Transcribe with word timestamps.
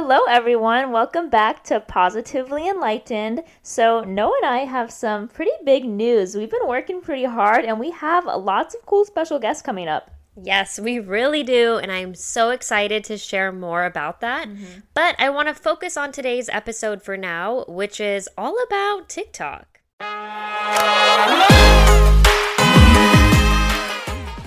Hello, 0.00 0.20
everyone. 0.28 0.92
Welcome 0.92 1.28
back 1.28 1.64
to 1.64 1.80
Positively 1.80 2.68
Enlightened. 2.68 3.42
So, 3.64 4.02
Noah 4.04 4.38
and 4.42 4.48
I 4.48 4.58
have 4.58 4.92
some 4.92 5.26
pretty 5.26 5.50
big 5.64 5.84
news. 5.84 6.36
We've 6.36 6.48
been 6.48 6.68
working 6.68 7.00
pretty 7.00 7.24
hard 7.24 7.64
and 7.64 7.80
we 7.80 7.90
have 7.90 8.24
lots 8.24 8.76
of 8.76 8.86
cool 8.86 9.04
special 9.04 9.40
guests 9.40 9.60
coming 9.60 9.88
up. 9.88 10.12
Yes, 10.40 10.78
we 10.78 11.00
really 11.00 11.42
do. 11.42 11.78
And 11.78 11.90
I'm 11.90 12.14
so 12.14 12.50
excited 12.50 13.02
to 13.04 13.18
share 13.18 13.50
more 13.50 13.86
about 13.86 14.20
that. 14.20 14.48
Mm-hmm. 14.48 14.82
But 14.94 15.16
I 15.18 15.30
want 15.30 15.48
to 15.48 15.54
focus 15.54 15.96
on 15.96 16.12
today's 16.12 16.48
episode 16.50 17.02
for 17.02 17.16
now, 17.16 17.64
which 17.66 17.98
is 17.98 18.28
all 18.38 18.54
about 18.68 19.08
TikTok. 19.08 19.80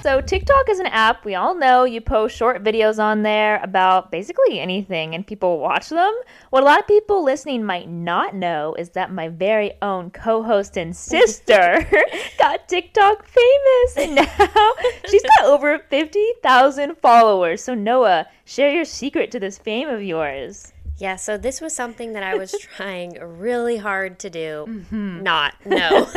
So, 0.01 0.19
TikTok 0.19 0.67
is 0.67 0.79
an 0.79 0.87
app 0.87 1.25
we 1.25 1.35
all 1.35 1.53
know. 1.53 1.83
You 1.83 2.01
post 2.01 2.35
short 2.35 2.63
videos 2.63 2.97
on 2.97 3.21
there 3.21 3.59
about 3.61 4.09
basically 4.09 4.59
anything 4.59 5.13
and 5.13 5.27
people 5.27 5.59
watch 5.59 5.89
them. 5.89 6.11
What 6.49 6.63
a 6.63 6.65
lot 6.65 6.79
of 6.79 6.87
people 6.87 7.23
listening 7.23 7.63
might 7.63 7.87
not 7.87 8.33
know 8.33 8.73
is 8.79 8.89
that 8.89 9.11
my 9.11 9.27
very 9.27 9.73
own 9.83 10.09
co 10.09 10.41
host 10.41 10.75
and 10.75 10.95
sister 10.95 11.87
got 12.39 12.67
TikTok 12.67 13.25
famous 13.25 13.97
and 13.97 14.15
now 14.55 14.73
she's 15.07 15.21
got 15.21 15.45
over 15.45 15.77
50,000 15.77 16.97
followers. 16.97 17.63
So, 17.63 17.75
Noah, 17.75 18.25
share 18.43 18.73
your 18.73 18.85
secret 18.85 19.29
to 19.31 19.39
this 19.39 19.59
fame 19.59 19.87
of 19.87 20.01
yours. 20.01 20.73
Yeah, 21.01 21.15
so 21.15 21.35
this 21.35 21.61
was 21.61 21.73
something 21.73 22.13
that 22.13 22.21
I 22.21 22.35
was 22.35 22.51
trying 22.61 23.17
really 23.19 23.77
hard 23.77 24.19
to 24.19 24.29
do. 24.29 24.65
Mm-hmm. 24.67 25.23
Not, 25.23 25.55
no. 25.65 26.07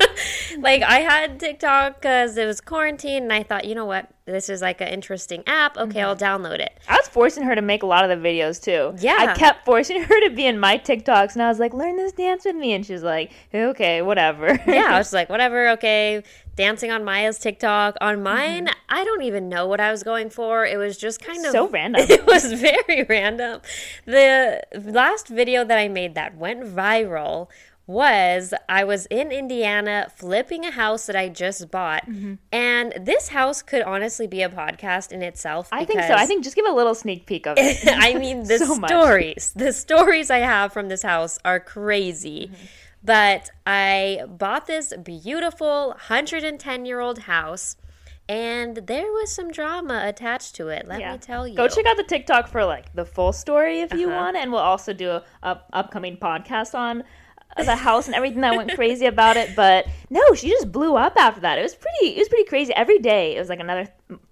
like 0.58 0.82
I 0.82 1.00
had 1.00 1.38
TikTok 1.38 2.00
because 2.00 2.38
it 2.38 2.46
was 2.46 2.62
quarantine, 2.62 3.24
and 3.24 3.32
I 3.32 3.42
thought, 3.42 3.66
you 3.66 3.74
know 3.74 3.84
what, 3.84 4.08
this 4.24 4.48
is 4.48 4.62
like 4.62 4.80
an 4.80 4.88
interesting 4.88 5.42
app. 5.46 5.76
Okay, 5.76 6.00
mm-hmm. 6.00 6.08
I'll 6.08 6.16
download 6.16 6.60
it. 6.60 6.78
I 6.88 6.96
was 6.96 7.08
forcing 7.08 7.42
her 7.42 7.54
to 7.54 7.60
make 7.60 7.82
a 7.82 7.86
lot 7.86 8.08
of 8.08 8.22
the 8.22 8.26
videos 8.26 8.62
too. 8.62 8.96
Yeah, 9.04 9.16
I 9.18 9.34
kept 9.34 9.66
forcing 9.66 10.02
her 10.02 10.28
to 10.28 10.34
be 10.34 10.46
in 10.46 10.58
my 10.58 10.78
TikToks, 10.78 11.34
and 11.34 11.42
I 11.42 11.48
was 11.48 11.58
like, 11.58 11.74
learn 11.74 11.96
this 11.98 12.12
dance 12.12 12.46
with 12.46 12.56
me, 12.56 12.72
and 12.72 12.86
she's 12.86 13.02
like, 13.02 13.32
okay, 13.52 14.00
whatever. 14.00 14.58
yeah, 14.66 14.86
I 14.92 14.98
was 14.98 15.12
like, 15.12 15.28
whatever, 15.28 15.68
okay. 15.72 16.22
Dancing 16.56 16.90
on 16.90 17.04
Maya's 17.04 17.38
TikTok. 17.38 17.96
On 18.00 18.22
mine, 18.22 18.66
mm-hmm. 18.66 18.80
I 18.88 19.04
don't 19.04 19.22
even 19.22 19.48
know 19.48 19.66
what 19.66 19.80
I 19.80 19.90
was 19.90 20.02
going 20.02 20.30
for. 20.30 20.64
It 20.66 20.76
was 20.76 20.96
just 20.96 21.22
kind 21.22 21.44
of 21.44 21.52
so 21.52 21.68
random. 21.68 22.06
It 22.10 22.26
was 22.26 22.52
very 22.52 23.04
random. 23.08 23.60
The 24.04 24.62
last 24.74 25.28
video 25.28 25.64
that 25.64 25.78
I 25.78 25.88
made 25.88 26.14
that 26.14 26.36
went 26.36 26.62
viral 26.62 27.48
was 27.86 28.54
I 28.68 28.84
was 28.84 29.06
in 29.06 29.32
Indiana 29.32 30.06
flipping 30.14 30.64
a 30.64 30.70
house 30.70 31.06
that 31.06 31.16
I 31.16 31.28
just 31.28 31.70
bought. 31.70 32.06
Mm-hmm. 32.06 32.34
And 32.52 32.94
this 33.00 33.28
house 33.28 33.60
could 33.60 33.82
honestly 33.82 34.26
be 34.26 34.42
a 34.42 34.48
podcast 34.48 35.10
in 35.10 35.22
itself. 35.22 35.68
I 35.72 35.84
think 35.84 36.00
so. 36.02 36.14
I 36.14 36.26
think 36.26 36.44
just 36.44 36.54
give 36.54 36.66
a 36.66 36.72
little 36.72 36.94
sneak 36.94 37.26
peek 37.26 37.46
of 37.46 37.56
it. 37.60 37.80
I 37.86 38.14
mean, 38.14 38.44
the 38.46 38.58
so 38.66 38.74
stories, 38.74 39.52
much. 39.54 39.64
the 39.66 39.72
stories 39.72 40.30
I 40.30 40.38
have 40.38 40.72
from 40.72 40.88
this 40.88 41.02
house 41.02 41.38
are 41.44 41.58
crazy. 41.58 42.50
Mm-hmm. 42.52 42.64
But 43.04 43.50
I 43.66 44.24
bought 44.28 44.66
this 44.66 44.92
beautiful 45.02 45.88
110 45.88 46.86
year 46.86 47.00
old 47.00 47.20
house 47.20 47.76
and 48.28 48.76
there 48.76 49.10
was 49.12 49.30
some 49.32 49.50
drama 49.50 50.02
attached 50.06 50.54
to 50.56 50.68
it. 50.68 50.86
Let 50.86 51.00
yeah. 51.00 51.12
me 51.12 51.18
tell 51.18 51.46
you. 51.46 51.56
Go 51.56 51.68
check 51.68 51.86
out 51.86 51.96
the 51.96 52.04
TikTok 52.04 52.48
for 52.48 52.64
like 52.64 52.92
the 52.94 53.04
full 53.04 53.32
story 53.32 53.80
if 53.80 53.92
you 53.92 54.08
uh-huh. 54.08 54.16
want, 54.16 54.36
and 54.36 54.52
we'll 54.52 54.60
also 54.60 54.92
do 54.92 55.10
a, 55.10 55.24
a, 55.42 55.60
upcoming 55.72 56.16
podcast 56.16 56.74
on 56.74 57.04
the 57.56 57.76
house 57.76 58.06
and 58.06 58.14
everything 58.14 58.40
that 58.40 58.56
went 58.56 58.72
crazy 58.76 59.06
about 59.06 59.36
it. 59.36 59.54
But 59.56 59.86
no, 60.08 60.22
she 60.34 60.48
just 60.48 60.70
blew 60.70 60.96
up 60.96 61.14
after 61.16 61.40
that. 61.40 61.58
It 61.58 61.62
was 61.62 61.74
pretty. 61.74 62.16
It 62.16 62.18
was 62.18 62.28
pretty 62.28 62.48
crazy. 62.48 62.72
Every 62.74 63.00
day, 63.00 63.36
it 63.36 63.40
was 63.40 63.48
like 63.48 63.60
another 63.60 63.88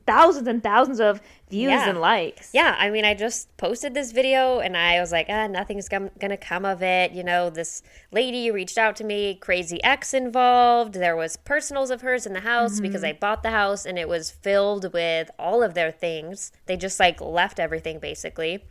thousands 0.07 0.47
and 0.49 0.63
thousands 0.63 1.01
of 1.01 1.21
views 1.51 1.71
yeah. 1.71 1.89
and 1.89 2.01
likes. 2.01 2.51
Yeah, 2.55 2.77
I 2.79 2.91
mean, 2.91 3.05
I 3.05 3.15
just 3.15 3.55
posted 3.57 3.93
this 3.93 4.13
video 4.13 4.61
and 4.61 4.77
I 4.77 5.01
was 5.01 5.13
like, 5.13 5.27
ah, 5.29 5.47
nothing's 5.47 5.89
gonna 5.89 6.37
come 6.37 6.65
of 6.65 6.83
it. 6.83 7.13
You 7.13 7.25
know, 7.25 7.51
this 7.51 7.83
lady 8.13 8.51
reached 8.51 8.79
out 8.79 8.97
to 8.97 9.05
me, 9.05 9.35
crazy 9.35 9.83
ex 9.83 10.15
involved. 10.15 10.95
There 10.95 11.17
was 11.17 11.37
personals 11.37 11.91
of 11.91 12.03
hers 12.03 12.27
in 12.27 12.33
the 12.33 12.41
house 12.41 12.75
mm-hmm. 12.75 12.83
because 12.83 13.05
I 13.05 13.13
bought 13.13 13.43
the 13.43 13.51
house 13.51 13.85
and 13.85 13.99
it 13.99 14.09
was 14.09 14.31
filled 14.31 14.93
with 14.93 15.31
all 15.39 15.63
of 15.63 15.75
their 15.75 15.91
things. 15.91 16.53
They 16.67 16.77
just 16.77 16.99
like 16.99 17.21
left 17.21 17.61
everything 17.61 17.99
basically. 17.99 18.65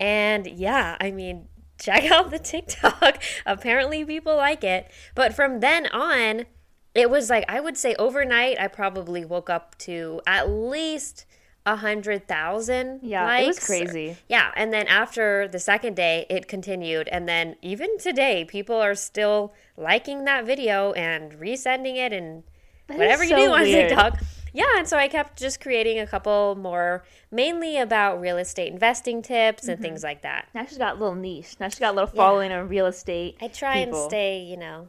And 0.00 0.46
yeah, 0.46 0.96
I 1.00 1.10
mean, 1.10 1.48
check 1.78 2.10
out 2.10 2.30
the 2.30 2.38
TikTok. 2.38 3.22
Apparently, 3.46 4.04
people 4.04 4.36
like 4.36 4.64
it. 4.64 4.90
But 5.14 5.34
from 5.34 5.60
then 5.60 5.86
on, 5.88 6.46
it 6.94 7.10
was 7.10 7.30
like, 7.30 7.44
I 7.48 7.60
would 7.60 7.76
say 7.76 7.94
overnight, 7.98 8.60
I 8.60 8.68
probably 8.68 9.24
woke 9.24 9.48
up 9.48 9.76
to 9.78 10.20
at 10.26 10.48
least 10.48 11.24
a 11.64 11.76
hundred 11.76 12.26
thousand 12.26 13.00
yeah 13.02 13.24
likes. 13.24 13.44
it 13.44 13.46
was 13.46 13.58
crazy 13.60 14.16
yeah 14.28 14.50
and 14.56 14.72
then 14.72 14.86
after 14.88 15.46
the 15.48 15.60
second 15.60 15.94
day 15.94 16.26
it 16.28 16.48
continued 16.48 17.08
and 17.08 17.28
then 17.28 17.54
even 17.62 17.98
today 17.98 18.44
people 18.44 18.76
are 18.76 18.96
still 18.96 19.52
liking 19.76 20.24
that 20.24 20.44
video 20.44 20.92
and 20.92 21.32
resending 21.34 21.96
it 21.96 22.12
and 22.12 22.42
that 22.88 22.98
whatever 22.98 23.22
you 23.22 23.36
do 23.36 23.52
on 23.52 23.64
tiktok 23.64 24.18
yeah, 24.52 24.64
and 24.76 24.86
so 24.86 24.98
I 24.98 25.08
kept 25.08 25.38
just 25.38 25.60
creating 25.60 25.98
a 25.98 26.06
couple 26.06 26.54
more, 26.56 27.04
mainly 27.30 27.78
about 27.78 28.20
real 28.20 28.36
estate 28.36 28.72
investing 28.72 29.22
tips 29.22 29.66
and 29.66 29.76
mm-hmm. 29.76 29.82
things 29.82 30.02
like 30.02 30.22
that. 30.22 30.48
Now 30.54 30.66
she's 30.66 30.78
got 30.78 30.96
a 30.96 30.98
little 30.98 31.14
niche. 31.14 31.56
Now 31.58 31.68
she's 31.68 31.78
got 31.78 31.92
a 31.92 31.96
little 31.96 32.10
following 32.14 32.50
yeah. 32.50 32.60
on 32.60 32.68
real 32.68 32.86
estate. 32.86 33.38
I 33.40 33.48
try 33.48 33.84
people. 33.84 34.02
and 34.02 34.10
stay, 34.10 34.42
you 34.42 34.58
know, 34.58 34.88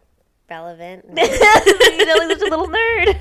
relevant. 0.54 1.04
you 1.10 2.06
know, 2.06 2.16
like 2.20 2.38
such 2.38 2.48
a 2.48 2.50
little 2.52 2.68
nerd. 2.68 3.20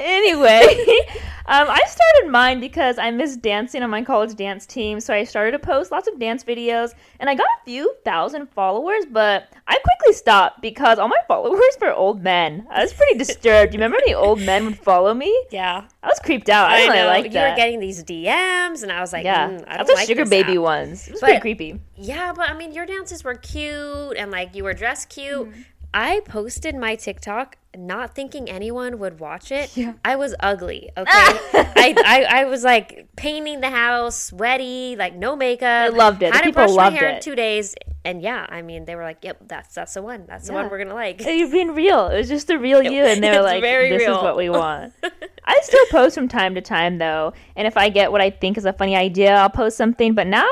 anyway, 0.00 0.86
um, 1.52 1.68
I 1.68 1.82
started 1.86 2.30
mine 2.30 2.60
because 2.60 2.96
I 2.96 3.10
missed 3.10 3.42
dancing 3.42 3.82
on 3.82 3.90
my 3.90 4.02
college 4.02 4.34
dance 4.36 4.64
team, 4.64 5.00
so 5.00 5.12
I 5.12 5.24
started 5.24 5.50
to 5.50 5.58
post 5.58 5.92
lots 5.92 6.08
of 6.08 6.18
dance 6.18 6.42
videos, 6.44 6.94
and 7.20 7.28
I 7.28 7.34
got 7.34 7.44
a 7.44 7.64
few 7.66 7.94
thousand 8.06 8.46
followers, 8.46 9.04
but 9.10 9.52
I 9.68 9.78
quickly 9.84 10.14
stopped 10.14 10.62
because 10.62 10.98
all 10.98 11.08
my 11.08 11.18
followers 11.28 11.76
were 11.78 11.92
old 11.92 12.22
men. 12.22 12.66
I 12.70 12.82
was 12.82 12.94
pretty 12.94 13.18
disturbed. 13.18 13.74
You 13.74 13.76
remember 13.76 13.98
any 13.98 14.14
old 14.14 14.40
men 14.40 14.64
would 14.64 14.78
follow 14.78 15.12
me? 15.12 15.30
Yeah. 15.50 15.84
I 16.02 16.06
was 16.06 16.18
creeped 16.20 16.48
out. 16.48 16.70
I, 16.70 16.74
I 16.74 16.78
didn't 16.78 16.92
really 16.94 17.06
like 17.06 17.32
that. 17.32 17.44
You 17.44 17.50
were 17.50 17.56
getting 17.56 17.80
these 17.80 18.02
DMs, 18.02 18.82
and 18.82 18.90
I 18.90 19.02
was 19.02 19.12
like, 19.12 19.24
yeah, 19.24 19.50
mm, 19.50 19.64
I 19.68 19.76
that's 19.76 19.92
like 19.92 20.08
sugar 20.08 20.24
baby 20.24 20.54
app. 20.54 20.58
ones. 20.58 21.06
It 21.06 21.12
was 21.12 21.20
but, 21.20 21.26
pretty 21.26 21.40
creepy. 21.40 21.80
Yeah, 21.96 22.32
but 22.34 22.48
I 22.48 22.56
mean, 22.56 22.72
your 22.72 22.86
dances 22.86 23.24
were 23.24 23.34
cute, 23.34 24.16
and 24.16 24.30
like 24.30 24.54
you 24.54 24.64
were 24.64 24.72
dressed 24.72 25.10
cute. 25.10 25.50
Mm-hmm. 25.50 25.60
I 25.92 26.20
posted 26.24 26.74
my 26.74 26.94
TikTok 26.94 27.58
not 27.76 28.14
thinking 28.14 28.50
anyone 28.50 28.98
would 28.98 29.18
watch 29.18 29.50
it. 29.50 29.76
Yeah. 29.76 29.94
I 30.04 30.16
was 30.16 30.34
ugly. 30.40 30.90
Okay, 30.96 31.10
I, 31.12 31.94
I, 32.04 32.26
I 32.28 32.44
was 32.44 32.64
like 32.64 33.08
painting 33.16 33.60
the 33.60 33.70
house, 33.70 34.24
sweaty, 34.24 34.96
like 34.96 35.14
no 35.14 35.36
makeup. 35.36 35.66
I 35.66 35.88
loved 35.88 36.22
it. 36.22 36.32
Hadn't 36.32 36.52
brushed 36.52 36.76
my 36.76 36.90
hair 36.90 37.08
it. 37.08 37.14
in 37.16 37.22
two 37.22 37.34
days, 37.34 37.74
and 38.04 38.20
yeah, 38.20 38.46
I 38.48 38.62
mean, 38.62 38.84
they 38.84 38.94
were 38.94 39.04
like, 39.04 39.18
"Yep, 39.22 39.48
that's 39.48 39.74
that's 39.74 39.94
the 39.94 40.02
one. 40.02 40.26
That's 40.26 40.48
the 40.48 40.52
one 40.52 40.68
we're 40.70 40.78
gonna 40.78 40.94
like." 40.94 41.24
You're 41.24 41.50
being 41.50 41.74
real. 41.74 42.08
It 42.08 42.18
was 42.18 42.28
just 42.28 42.46
the 42.46 42.58
real 42.58 42.82
you, 42.82 43.04
and 43.04 43.22
they 43.22 43.30
were 43.36 43.42
like, 43.42 43.62
"This 43.62 44.02
real. 44.02 44.16
is 44.16 44.22
what 44.22 44.36
we 44.36 44.50
want." 44.50 44.92
I 45.44 45.58
still 45.62 45.86
post 45.90 46.14
from 46.14 46.28
time 46.28 46.54
to 46.54 46.60
time 46.60 46.98
though, 46.98 47.32
and 47.56 47.66
if 47.66 47.76
I 47.76 47.88
get 47.88 48.12
what 48.12 48.20
I 48.20 48.30
think 48.30 48.58
is 48.58 48.64
a 48.64 48.72
funny 48.72 48.96
idea, 48.96 49.34
I'll 49.34 49.50
post 49.50 49.76
something. 49.76 50.14
But 50.14 50.26
now 50.26 50.48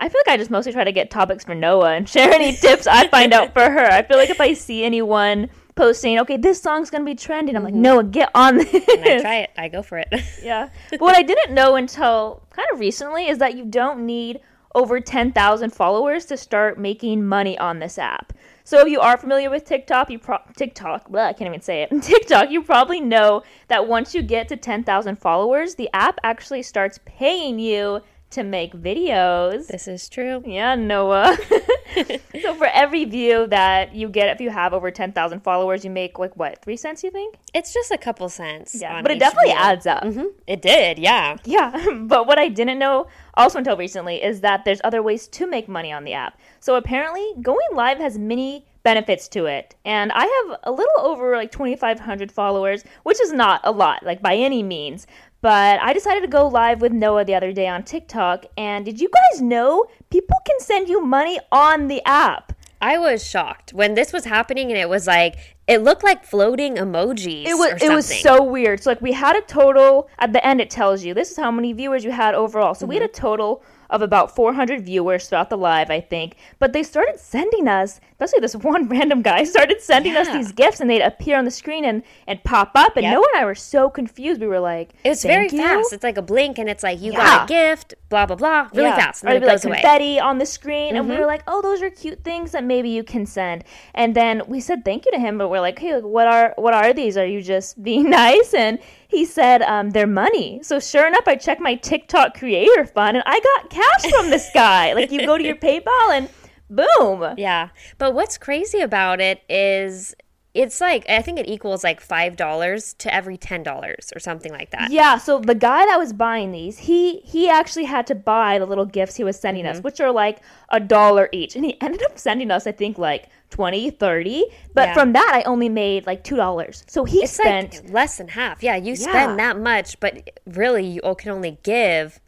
I 0.00 0.08
feel 0.08 0.20
like 0.26 0.34
I 0.34 0.36
just 0.36 0.50
mostly 0.50 0.72
try 0.72 0.84
to 0.84 0.92
get 0.92 1.10
topics 1.10 1.44
for 1.44 1.54
Noah 1.54 1.94
and 1.94 2.08
share 2.08 2.32
any 2.32 2.52
tips 2.56 2.86
I 2.86 3.08
find 3.08 3.32
out 3.32 3.52
for 3.52 3.62
her. 3.62 3.86
I 3.86 4.02
feel 4.02 4.16
like 4.16 4.30
if 4.30 4.40
I 4.40 4.54
see 4.54 4.84
anyone 4.84 5.50
posting, 5.74 6.18
okay, 6.20 6.36
this 6.36 6.60
song's 6.60 6.90
gonna 6.90 7.04
be 7.04 7.14
trending, 7.14 7.56
I'm 7.56 7.62
mm-hmm. 7.62 7.74
like, 7.74 7.82
Noah, 7.82 8.04
get 8.04 8.30
on 8.34 8.56
this. 8.58 8.72
And 8.88 9.04
I 9.04 9.20
try 9.20 9.36
it. 9.36 9.50
I 9.56 9.68
go 9.68 9.82
for 9.82 9.98
it. 9.98 10.08
yeah. 10.42 10.68
But 10.90 11.00
what 11.00 11.16
I 11.16 11.22
didn't 11.22 11.54
know 11.54 11.76
until 11.76 12.42
kind 12.50 12.68
of 12.72 12.80
recently 12.80 13.28
is 13.28 13.38
that 13.38 13.56
you 13.56 13.64
don't 13.64 14.06
need 14.06 14.40
over 14.74 15.00
10,000 15.00 15.70
followers 15.70 16.24
to 16.26 16.36
start 16.36 16.78
making 16.78 17.24
money 17.24 17.56
on 17.58 17.78
this 17.78 17.98
app. 17.98 18.32
So 18.64 18.80
if 18.80 18.88
you 18.88 19.00
are 19.00 19.16
familiar 19.16 19.50
with 19.50 19.64
TikTok, 19.64 20.10
you 20.10 20.18
pro- 20.18 20.38
TikTok, 20.56 21.10
blah, 21.10 21.26
I 21.26 21.32
can't 21.32 21.48
even 21.48 21.60
say 21.60 21.82
it. 21.82 21.90
TikTok, 22.02 22.50
you 22.50 22.62
probably 22.62 23.00
know 23.00 23.42
that 23.68 23.86
once 23.86 24.14
you 24.14 24.22
get 24.22 24.48
to 24.48 24.56
10,000 24.56 25.16
followers, 25.16 25.74
the 25.74 25.90
app 25.92 26.18
actually 26.24 26.62
starts 26.62 26.98
paying 27.04 27.58
you 27.58 28.00
to 28.34 28.42
make 28.42 28.74
videos. 28.74 29.66
This 29.68 29.88
is 29.88 30.08
true. 30.08 30.42
Yeah, 30.44 30.74
Noah. 30.74 31.36
so 32.42 32.54
for 32.54 32.66
every 32.66 33.04
view 33.04 33.46
that 33.48 33.94
you 33.94 34.08
get, 34.08 34.28
if 34.28 34.40
you 34.40 34.50
have 34.50 34.72
over 34.72 34.90
10,000 34.90 35.40
followers, 35.40 35.84
you 35.84 35.90
make 35.90 36.18
like 36.18 36.36
what, 36.36 36.60
three 36.62 36.76
cents, 36.76 37.02
you 37.02 37.10
think? 37.10 37.36
It's 37.52 37.72
just 37.72 37.90
a 37.90 37.98
couple 37.98 38.28
cents. 38.28 38.76
Yeah, 38.80 39.02
but 39.02 39.10
it 39.10 39.18
definitely 39.18 39.50
video. 39.50 39.64
adds 39.64 39.86
up. 39.86 40.02
Mm-hmm. 40.02 40.26
It 40.46 40.62
did, 40.62 40.98
yeah. 40.98 41.36
Yeah, 41.44 41.86
but 42.02 42.26
what 42.26 42.38
I 42.38 42.48
didn't 42.48 42.78
know 42.78 43.06
also 43.34 43.58
until 43.58 43.76
recently 43.76 44.22
is 44.22 44.40
that 44.40 44.64
there's 44.64 44.80
other 44.84 45.02
ways 45.02 45.28
to 45.28 45.46
make 45.46 45.68
money 45.68 45.92
on 45.92 46.04
the 46.04 46.12
app. 46.12 46.38
So 46.60 46.74
apparently, 46.76 47.24
going 47.42 47.66
live 47.72 47.98
has 47.98 48.18
many 48.18 48.66
benefits 48.84 49.28
to 49.28 49.46
it. 49.46 49.74
And 49.84 50.12
I 50.12 50.26
have 50.26 50.60
a 50.64 50.70
little 50.70 51.00
over 51.00 51.34
like 51.36 51.50
2,500 51.50 52.30
followers, 52.30 52.84
which 53.02 53.20
is 53.20 53.32
not 53.32 53.60
a 53.64 53.72
lot, 53.72 54.04
like 54.04 54.20
by 54.20 54.36
any 54.36 54.62
means. 54.62 55.06
But 55.44 55.78
I 55.82 55.92
decided 55.92 56.22
to 56.22 56.26
go 56.26 56.48
live 56.48 56.80
with 56.80 56.90
Noah 56.90 57.22
the 57.22 57.34
other 57.34 57.52
day 57.52 57.68
on 57.68 57.82
TikTok. 57.82 58.46
And 58.56 58.82
did 58.82 58.98
you 58.98 59.10
guys 59.10 59.42
know 59.42 59.84
people 60.08 60.38
can 60.46 60.58
send 60.58 60.88
you 60.88 61.04
money 61.04 61.38
on 61.52 61.88
the 61.88 62.00
app? 62.06 62.54
I 62.80 62.96
was 62.96 63.22
shocked 63.22 63.74
when 63.74 63.92
this 63.92 64.10
was 64.10 64.24
happening 64.24 64.70
and 64.70 64.80
it 64.80 64.88
was 64.88 65.06
like 65.06 65.36
it 65.66 65.82
looked 65.82 66.02
like 66.02 66.24
floating 66.24 66.76
emojis. 66.76 67.44
It 67.44 67.58
was 67.58 67.82
it 67.82 67.92
was 67.92 68.22
so 68.22 68.42
weird. 68.42 68.82
So 68.82 68.92
like 68.92 69.02
we 69.02 69.12
had 69.12 69.36
a 69.36 69.42
total 69.42 70.08
at 70.18 70.32
the 70.32 70.42
end 70.46 70.62
it 70.62 70.70
tells 70.70 71.04
you 71.04 71.12
this 71.12 71.30
is 71.30 71.36
how 71.36 71.50
many 71.50 71.74
viewers 71.74 72.04
you 72.04 72.10
had 72.10 72.34
overall. 72.34 72.74
So 72.74 72.84
mm-hmm. 72.84 72.88
we 72.88 72.94
had 72.94 73.04
a 73.04 73.08
mm-hmm. 73.08 73.20
total 73.20 73.62
of 73.90 74.02
about 74.02 74.34
400 74.34 74.80
viewers 74.82 75.28
throughout 75.28 75.50
the 75.50 75.56
live, 75.58 75.90
I 75.90 76.00
think. 76.00 76.36
But 76.58 76.72
they 76.72 76.82
started 76.82 77.18
sending 77.20 77.68
us, 77.68 78.00
especially 78.12 78.40
this 78.40 78.56
one 78.72 78.88
random 78.88 79.22
guy 79.22 79.44
started 79.44 79.80
sending 79.80 80.16
us 80.16 80.28
these 80.28 80.52
gifts, 80.52 80.80
and 80.80 80.88
they'd 80.90 81.02
appear 81.02 81.36
on 81.38 81.44
the 81.44 81.50
screen 81.50 81.84
and 81.84 82.02
and 82.26 82.42
pop 82.44 82.72
up, 82.74 82.96
and 82.96 83.04
Yep. 83.04 83.12
Noah 83.14 83.26
and 83.34 83.42
I 83.42 83.44
were 83.44 83.54
so 83.54 83.90
confused. 83.90 84.40
We 84.40 84.46
were 84.46 84.60
like, 84.60 84.90
It 85.04 85.10
was 85.10 85.22
very 85.22 85.48
you?" 85.50 85.58
fast. 85.58 85.92
It's 85.92 86.04
like 86.04 86.16
a 86.18 86.22
blink, 86.22 86.58
and 86.58 86.68
it's 86.68 86.82
like 86.82 87.00
you 87.00 87.12
Yeah. 87.12 87.18
got 87.18 87.44
a 87.44 87.52
gift, 87.52 87.94
blah 88.08 88.26
blah 88.26 88.36
blah, 88.36 88.68
really 88.72 88.88
Yeah. 88.88 88.96
fast, 88.96 89.22
and 89.22 89.30
Or 89.30 89.36
it'd 89.36 89.42
be 89.42 89.46
like 89.46 89.64
away. 89.64 89.74
confetti 89.80 90.20
on 90.20 90.38
the 90.38 90.46
screen, 90.46 90.96
and 90.96 91.08
we 91.08 91.14
were 91.14 91.20
mm-hmm. 91.22 91.28
like, 91.28 91.42
"Oh, 91.46 91.60
those 91.62 91.82
are 91.82 91.90
cute 91.90 92.24
things 92.24 92.52
that 92.52 92.64
maybe 92.64 92.88
you 92.88 93.02
can 93.04 93.26
send." 93.26 93.64
And 93.94 94.14
then 94.14 94.42
we 94.46 94.60
said 94.60 94.84
thank 94.84 95.04
you 95.06 95.12
to 95.12 95.18
him, 95.18 95.38
but 95.38 95.48
we're 95.48 95.60
like, 95.60 95.78
"Hey, 95.78 96.00
what 96.00 96.26
are 96.26 96.54
what 96.56 96.74
are 96.74 96.92
these? 96.92 97.16
Are 97.18 97.26
you 97.26 97.42
just 97.42 97.82
being 97.82 98.08
nice?" 98.24 98.54
And 98.54 98.78
he 99.14 99.24
said, 99.24 99.62
um, 99.62 99.90
"They're 99.90 100.06
money." 100.06 100.60
So 100.62 100.80
sure 100.80 101.06
enough, 101.06 101.26
I 101.26 101.36
checked 101.36 101.60
my 101.60 101.76
TikTok 101.76 102.36
creator 102.38 102.84
fund, 102.84 103.16
and 103.16 103.24
I 103.26 103.40
got 103.40 103.70
cash 103.70 104.10
from 104.12 104.30
this 104.30 104.50
guy. 104.52 104.92
like 104.92 105.10
you 105.10 105.24
go 105.24 105.38
to 105.38 105.44
your 105.44 105.56
PayPal, 105.68 106.10
and 106.12 106.28
boom. 106.68 107.34
Yeah, 107.38 107.68
but 107.98 108.14
what's 108.14 108.38
crazy 108.38 108.80
about 108.80 109.20
it 109.20 109.42
is 109.48 110.14
it's 110.54 110.80
like 110.80 111.04
I 111.08 111.20
think 111.20 111.38
it 111.40 111.48
equals 111.48 111.82
like 111.82 112.00
five 112.00 112.36
dollars 112.36 112.94
to 112.98 113.12
every 113.12 113.36
ten 113.36 113.62
dollars 113.64 114.12
or 114.14 114.20
something 114.20 114.52
like 114.52 114.70
that. 114.70 114.90
Yeah, 114.92 115.18
so 115.18 115.40
the 115.40 115.54
guy 115.54 115.84
that 115.86 115.98
was 115.98 116.12
buying 116.12 116.52
these, 116.52 116.78
he 116.78 117.18
he 117.24 117.48
actually 117.48 117.84
had 117.86 118.06
to 118.06 118.14
buy 118.14 118.58
the 118.60 118.66
little 118.66 118.86
gifts 118.86 119.16
he 119.16 119.24
was 119.24 119.38
sending 119.38 119.64
Mm-hmm. 119.64 119.78
us, 119.78 119.82
which 119.82 120.00
are 120.00 120.12
like 120.12 120.38
a 120.70 120.78
dollar 120.78 121.28
each. 121.32 121.56
And 121.56 121.64
he 121.64 121.76
ended 121.80 122.02
up 122.04 122.18
sending 122.18 122.50
us 122.52 122.66
I 122.68 122.72
think 122.72 122.98
like 122.98 123.28
20, 123.50 123.90
30, 123.90 124.44
but 124.74 124.88
Yeah. 124.88 124.94
from 124.94 125.12
that 125.12 125.30
I 125.34 125.42
only 125.42 125.68
made 125.68 126.06
like 126.06 126.22
$2. 126.24 126.84
So 126.90 127.04
he 127.04 127.18
It's 127.24 127.32
spent 127.32 127.74
like 127.82 127.92
less 127.92 128.18
than 128.18 128.28
half. 128.28 128.62
Yeah, 128.62 128.76
you 128.76 128.92
Yeah. 128.94 129.08
spend 129.10 129.38
that 129.40 129.58
much, 129.58 129.98
but 130.00 130.38
really 130.46 130.86
you 130.86 131.00
can 131.18 131.32
only 131.32 131.58
give, 131.64 132.20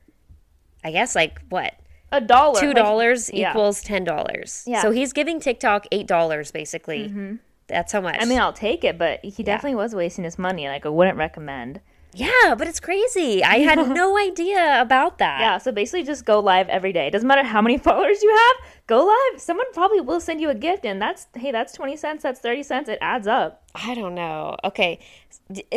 I 0.84 0.90
guess, 0.90 1.14
like 1.14 1.40
what 1.48 1.74
a 2.12 2.20
dollar. 2.20 2.58
two 2.60 2.68
Like, 2.68 2.76
dollars 2.76 3.30
yeah. 3.32 3.50
equals 3.50 3.82
ten 3.82 4.02
dollars. 4.04 4.64
Yeah. 4.66 4.82
So 4.82 4.90
he's 4.90 5.12
giving 5.12 5.38
TikTok 5.40 5.86
eight 5.92 6.06
dollars 6.08 6.50
basically. 6.50 7.38
That's 7.68 7.92
how 7.92 8.00
much. 8.00 8.16
I 8.20 8.24
mean, 8.26 8.38
I'll 8.38 8.52
take 8.52 8.84
it, 8.84 8.96
but 8.98 9.24
he 9.24 9.42
definitely 9.42 9.74
was 9.76 9.94
wasting 9.94 10.24
his 10.24 10.38
money 10.38 10.64
and 10.64 10.72
like 10.72 10.86
I 10.86 10.88
wouldn't 10.88 11.18
recommend. 11.18 11.80
yeah, 12.14 12.54
but 12.56 12.66
it's 12.68 12.80
crazy. 12.80 13.42
I 13.44 13.58
had 13.58 13.76
no 14.02 14.16
idea 14.16 14.80
about 14.80 15.18
that. 15.18 15.40
Yeah, 15.40 15.58
so 15.58 15.72
basically 15.72 16.02
just 16.04 16.24
go 16.24 16.38
live 16.40 16.68
every 16.68 16.92
day. 16.92 17.08
It 17.08 17.10
doesn't 17.10 17.26
matter 17.28 17.42
how 17.42 17.60
many 17.60 17.76
followers 17.86 18.22
you 18.22 18.30
have, 18.34 18.70
go 18.86 19.04
live. 19.04 19.40
Someone 19.40 19.70
probably 19.72 20.00
will 20.00 20.20
send 20.20 20.40
you 20.40 20.48
a 20.48 20.54
gift 20.54 20.84
and 20.86 21.02
that's 21.02 21.26
hey, 21.34 21.50
that's 21.52 21.72
20 21.74 21.96
cents, 21.96 22.22
that's 22.22 22.40
30 22.40 22.62
cents. 22.62 22.88
It 22.88 22.98
adds 23.02 23.26
up. 23.26 23.64
I 23.74 23.94
don't 23.94 24.14
know. 24.14 24.56
Okay, 24.64 24.98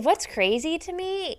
what's 0.03 0.25
crazy 0.27 0.77
to 0.77 0.93
me? 0.93 1.37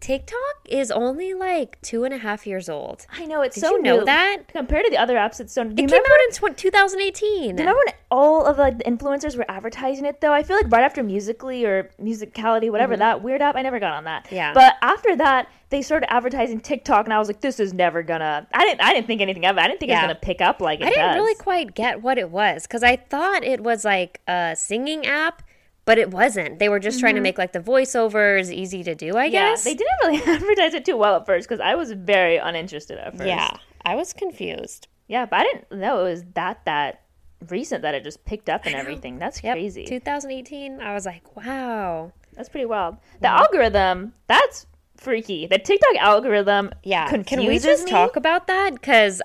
TikTok 0.00 0.38
is 0.66 0.90
only 0.90 1.34
like 1.34 1.80
two 1.82 2.04
and 2.04 2.14
a 2.14 2.18
half 2.18 2.46
years 2.46 2.68
old. 2.68 3.06
I 3.12 3.26
know 3.26 3.42
it's 3.42 3.54
Did 3.56 3.60
so 3.60 3.72
you 3.76 3.82
know 3.82 3.98
new. 3.98 4.04
that? 4.06 4.48
compared 4.48 4.84
to 4.86 4.90
the 4.90 4.96
other 4.98 5.14
apps. 5.16 5.40
It's 5.40 5.52
so. 5.52 5.62
You 5.62 5.70
It 5.70 5.76
came 5.76 5.90
out 5.90 6.46
in 6.48 6.54
tw- 6.54 6.56
2018. 6.56 7.30
Do 7.40 7.44
you 7.46 7.50
remember 7.68 7.80
when 7.86 7.94
all 8.10 8.46
of 8.46 8.56
like 8.58 8.78
the 8.78 8.84
influencers 8.84 9.36
were 9.36 9.44
advertising 9.48 10.06
it 10.06 10.20
though? 10.20 10.32
I 10.32 10.42
feel 10.42 10.56
like 10.56 10.70
right 10.70 10.84
after 10.84 11.02
Musically 11.02 11.64
or 11.66 11.90
Musicality, 12.02 12.70
whatever 12.70 12.96
that 12.96 13.22
weird 13.22 13.42
app, 13.42 13.56
I 13.56 13.62
never 13.62 13.78
got 13.78 13.92
on 13.92 14.04
that. 14.04 14.24
Mm-hmm. 14.24 14.34
Yeah. 14.36 14.54
But 14.54 14.76
after 14.82 15.14
that, 15.16 15.48
they 15.68 15.82
started 15.82 16.10
advertising 16.12 16.60
TikTok, 16.60 17.04
and 17.06 17.12
I 17.12 17.18
was 17.18 17.28
like, 17.28 17.42
this 17.42 17.60
is 17.60 17.72
never 17.74 18.02
gonna. 18.02 18.46
I 18.54 18.64
didn't. 18.64 18.80
I 18.82 18.92
didn't 18.94 19.06
think 19.06 19.20
anything 19.20 19.44
of 19.44 19.56
it. 19.56 19.60
I 19.60 19.68
didn't 19.68 19.80
think 19.80 19.90
Yeah. 19.90 19.98
it 20.00 20.06
was 20.06 20.14
gonna 20.14 20.20
pick 20.20 20.40
up 20.40 20.60
like 20.60 20.80
it 20.80 20.86
I 20.86 20.90
didn't 20.90 21.06
does. 21.08 21.16
really 21.16 21.34
quite 21.34 21.74
get 21.74 22.02
what 22.02 22.16
it 22.16 22.30
was 22.30 22.66
because 22.66 22.82
I 22.82 22.96
thought 22.96 23.44
it 23.44 23.60
was 23.62 23.84
like 23.84 24.20
a 24.26 24.54
singing 24.56 25.06
app, 25.06 25.42
but 25.84 25.98
it 25.98 26.10
wasn't. 26.10 26.58
They 26.58 26.68
were 26.68 26.78
just 26.78 27.00
trying 27.00 27.14
to 27.16 27.20
make 27.20 27.38
like 27.38 27.52
the 27.52 27.60
voiceovers 27.60 28.52
easy 28.52 28.82
to 28.84 28.94
do, 28.94 29.16
I 29.16 29.26
Mm-hmm. 29.26 29.34
yeah, 29.34 29.50
guess. 29.50 29.64
they 29.64 29.74
didn't 29.74 29.96
really 30.04 30.22
advertise 30.36 30.74
it 30.74 30.84
too 30.84 30.96
well 30.96 31.16
at 31.16 31.26
first 31.26 31.48
because 31.48 31.60
I 31.60 31.74
was 31.74 31.92
very 31.92 32.36
uninterested 32.36 32.98
at 32.98 33.12
first. 33.16 33.26
Yeah, 33.26 33.50
I 33.84 33.94
was 33.94 34.12
confused. 34.12 34.88
Yeah, 35.08 35.26
but 35.26 35.40
I 35.40 35.42
didn't 35.44 35.72
know 35.72 36.00
it 36.06 36.10
was 36.10 36.24
that 36.34 36.64
that 36.66 37.02
recent 37.48 37.82
that 37.82 37.94
it 37.94 38.04
just 38.04 38.24
picked 38.24 38.48
up 38.48 38.66
and 38.66 38.74
everything. 38.74 39.18
That's 39.18 39.42
Yep, 39.42 39.54
crazy. 39.54 39.84
2018. 39.86 40.80
I 40.80 40.92
was 40.94 41.06
like, 41.06 41.36
wow. 41.36 42.12
That's 42.34 42.48
pretty 42.48 42.66
wild. 42.66 42.96
The 43.20 43.28
algorithm, 43.28 44.12
that's 44.28 44.66
freaky. 44.96 45.46
The 45.46 45.58
TikTok 45.58 45.96
algorithm, 45.98 46.70
Yeah. 46.84 47.22
Can 47.22 47.46
we 47.46 47.58
just 47.58 47.86
me. 47.86 47.90
talk 47.90 48.16
about 48.16 48.46
that? 48.46 48.74
Because 48.74 49.20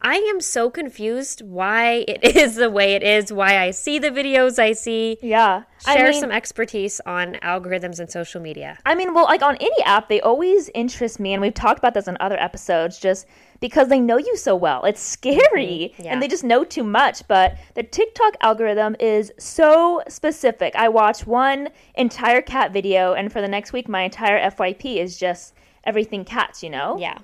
I 0.00 0.14
am 0.14 0.40
so 0.40 0.70
confused 0.70 1.42
why 1.42 2.04
it 2.06 2.22
is 2.36 2.54
the 2.54 2.70
way 2.70 2.94
it 2.94 3.02
is, 3.02 3.32
why 3.32 3.58
I 3.58 3.72
see 3.72 3.98
the 3.98 4.10
videos 4.10 4.58
I 4.58 4.72
see. 4.72 5.18
Yeah, 5.20 5.64
Share 5.84 6.06
I 6.06 6.10
mean, 6.10 6.20
some 6.20 6.30
expertise 6.30 7.00
on 7.04 7.34
algorithms 7.42 7.98
and 7.98 8.10
social 8.10 8.40
media. 8.40 8.78
I 8.86 8.94
mean, 8.94 9.12
well, 9.12 9.24
like 9.24 9.42
on 9.42 9.56
any 9.56 9.82
app, 9.84 10.08
they 10.08 10.20
always 10.20 10.70
interest 10.74 11.18
me, 11.18 11.32
and 11.32 11.42
we've 11.42 11.54
talked 11.54 11.78
about 11.78 11.94
this 11.94 12.06
in 12.06 12.16
other 12.20 12.38
episodes, 12.40 12.98
just 12.98 13.26
because 13.60 13.88
they 13.88 13.98
know 13.98 14.18
you 14.18 14.36
so 14.36 14.54
well. 14.54 14.84
It's 14.84 15.00
scary, 15.00 15.92
mm-hmm. 15.92 16.02
Yeah. 16.02 16.12
and 16.12 16.22
they 16.22 16.28
just 16.28 16.44
know 16.44 16.62
too 16.62 16.84
much. 16.84 17.26
But 17.26 17.58
the 17.74 17.82
TikTok 17.82 18.36
algorithm 18.40 18.94
is 19.00 19.32
so 19.38 20.02
specific. 20.08 20.76
I 20.76 20.88
watch 20.88 21.26
one 21.26 21.70
entire 21.96 22.40
cat 22.40 22.72
video, 22.72 23.14
and 23.14 23.32
for 23.32 23.40
the 23.40 23.48
next 23.48 23.72
week, 23.72 23.88
my 23.88 24.02
entire 24.02 24.50
FYP 24.50 24.98
is 24.98 25.18
just 25.18 25.54
everything 25.84 26.24
cats. 26.24 26.62
You 26.62 26.70
know? 26.70 26.98
Yeah. 26.98 27.18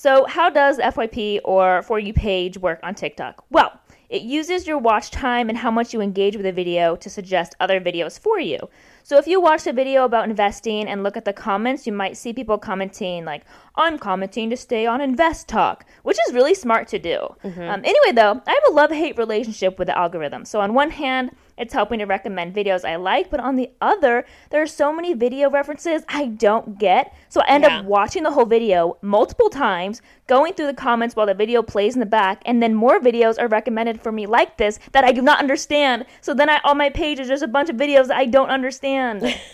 So, 0.00 0.26
how 0.26 0.48
does 0.48 0.78
FYP 0.78 1.40
or 1.42 1.82
For 1.82 1.98
You 1.98 2.12
page 2.12 2.56
work 2.56 2.78
on 2.84 2.94
TikTok? 2.94 3.44
Well, 3.50 3.80
it 4.08 4.22
uses 4.22 4.64
your 4.64 4.78
watch 4.78 5.10
time 5.10 5.48
and 5.48 5.58
how 5.58 5.72
much 5.72 5.92
you 5.92 6.00
engage 6.00 6.36
with 6.36 6.46
a 6.46 6.52
video 6.52 6.94
to 6.94 7.10
suggest 7.10 7.56
other 7.58 7.80
videos 7.80 8.16
for 8.16 8.38
you. 8.38 8.60
So, 9.02 9.18
if 9.18 9.26
you 9.26 9.40
watch 9.40 9.66
a 9.66 9.72
video 9.72 10.04
about 10.04 10.28
investing 10.30 10.86
and 10.86 11.02
look 11.02 11.16
at 11.16 11.24
the 11.24 11.32
comments, 11.32 11.84
you 11.84 11.92
might 11.92 12.16
see 12.16 12.32
people 12.32 12.58
commenting, 12.58 13.24
like, 13.24 13.42
I'm 13.78 13.96
commenting 13.98 14.50
to 14.50 14.56
stay 14.56 14.84
on 14.86 15.00
InvestTok, 15.00 15.82
which 16.02 16.18
is 16.26 16.34
really 16.34 16.54
smart 16.54 16.88
to 16.88 16.98
do. 16.98 17.18
Um, 17.44 17.80
anyway, 17.84 18.12
though, 18.14 18.42
I 18.46 18.50
have 18.50 18.62
a 18.68 18.72
love 18.72 18.90
hate 18.90 19.16
relationship 19.16 19.78
with 19.78 19.86
the 19.86 19.96
algorithm. 19.96 20.44
So, 20.44 20.60
on 20.60 20.74
one 20.74 20.90
hand, 20.90 21.30
it's 21.56 21.72
helping 21.74 21.98
to 21.98 22.04
recommend 22.04 22.54
videos 22.54 22.84
I 22.84 22.96
like, 22.96 23.30
but 23.30 23.40
on 23.40 23.56
the 23.56 23.70
other, 23.80 24.24
there 24.50 24.62
are 24.62 24.66
so 24.66 24.92
many 24.92 25.12
video 25.14 25.50
references 25.50 26.02
I 26.08 26.26
don't 26.26 26.78
get. 26.78 27.12
So 27.28 27.40
I 27.40 27.48
end 27.48 27.64
Yeah. 27.64 27.78
up 27.80 27.84
watching 27.84 28.22
the 28.22 28.30
whole 28.30 28.46
video 28.46 28.96
multiple 29.02 29.50
times, 29.50 30.00
going 30.28 30.52
through 30.54 30.66
the 30.66 30.74
comments 30.74 31.16
while 31.16 31.26
the 31.26 31.34
video 31.34 31.62
plays 31.62 31.94
in 31.94 32.00
the 32.00 32.06
back, 32.06 32.42
and 32.46 32.62
then 32.62 32.74
more 32.74 33.00
videos 33.00 33.40
are 33.40 33.48
recommended 33.48 34.00
for 34.00 34.12
me 34.12 34.24
like 34.26 34.56
this 34.56 34.78
that 34.92 35.02
I 35.02 35.10
do 35.10 35.20
not 35.20 35.40
understand. 35.40 36.06
So 36.20 36.32
then 36.32 36.48
I, 36.48 36.60
on 36.62 36.78
my 36.78 36.90
page 36.90 37.18
is 37.18 37.26
just 37.26 37.42
a 37.42 37.48
bunch 37.48 37.68
of 37.70 37.76
videos 37.76 38.06
that 38.06 38.16
I 38.18 38.26
don't 38.26 38.50
understand. 38.50 39.24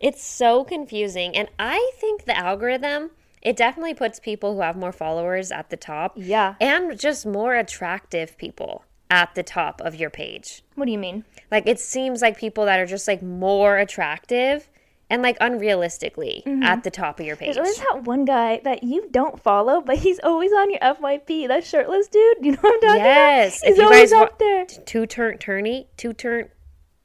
It's 0.00 0.22
so 0.24 0.64
confusing. 0.64 1.36
And 1.36 1.48
I 1.58 1.92
think 2.00 2.24
the 2.24 2.36
algorithm, 2.36 3.10
it 3.42 3.56
definitely 3.56 3.94
puts 3.94 4.20
people 4.20 4.54
who 4.54 4.60
have 4.60 4.76
more 4.76 4.92
followers 4.92 5.50
at 5.52 5.70
the 5.70 5.76
top. 5.76 6.12
Yeah. 6.16 6.54
And 6.60 6.98
just 6.98 7.26
more 7.26 7.54
attractive 7.54 8.36
people 8.38 8.84
at 9.10 9.34
the 9.34 9.42
top 9.42 9.80
of 9.82 9.94
your 9.94 10.08
page. 10.08 10.62
what 10.74 10.86
do 10.86 10.92
you 10.92 10.98
mean? 10.98 11.24
Like 11.50 11.66
it 11.66 11.78
seems 11.78 12.22
like 12.22 12.38
people 12.38 12.64
that 12.64 12.80
are 12.80 12.86
just 12.86 13.06
like 13.06 13.22
more 13.22 13.76
attractive 13.76 14.70
and 15.10 15.20
like 15.22 15.38
unrealistically 15.40 16.42
mm-hmm. 16.44 16.62
at 16.62 16.82
the 16.84 16.90
top 16.90 17.20
of 17.20 17.26
your 17.26 17.36
page. 17.36 17.56
There's 17.56 17.58
always 17.58 17.78
that 17.78 18.04
one 18.04 18.24
guy 18.24 18.62
that 18.64 18.82
you 18.82 19.08
don't 19.10 19.38
follow, 19.42 19.82
but 19.82 19.98
he's 19.98 20.18
always 20.24 20.50
on 20.52 20.70
your 20.70 20.80
FYP. 20.80 21.48
That 21.48 21.64
shirtless 21.64 22.08
dude. 22.08 22.38
You 22.40 22.52
know 22.52 22.58
what 22.62 22.74
I'm 22.74 22.80
talking 22.80 23.04
Yes. 23.04 23.04
about? 23.04 23.06
Yes, 23.06 23.60
he's 23.60 23.70
if 23.72 23.76
you 23.76 23.84
always 23.84 24.12
guys 24.12 24.22
up 24.22 24.38
there. 24.38 24.64
two 24.64 25.04
turn 25.06 25.36
turny, 25.36 25.86
two 25.98 26.14
turn 26.14 26.48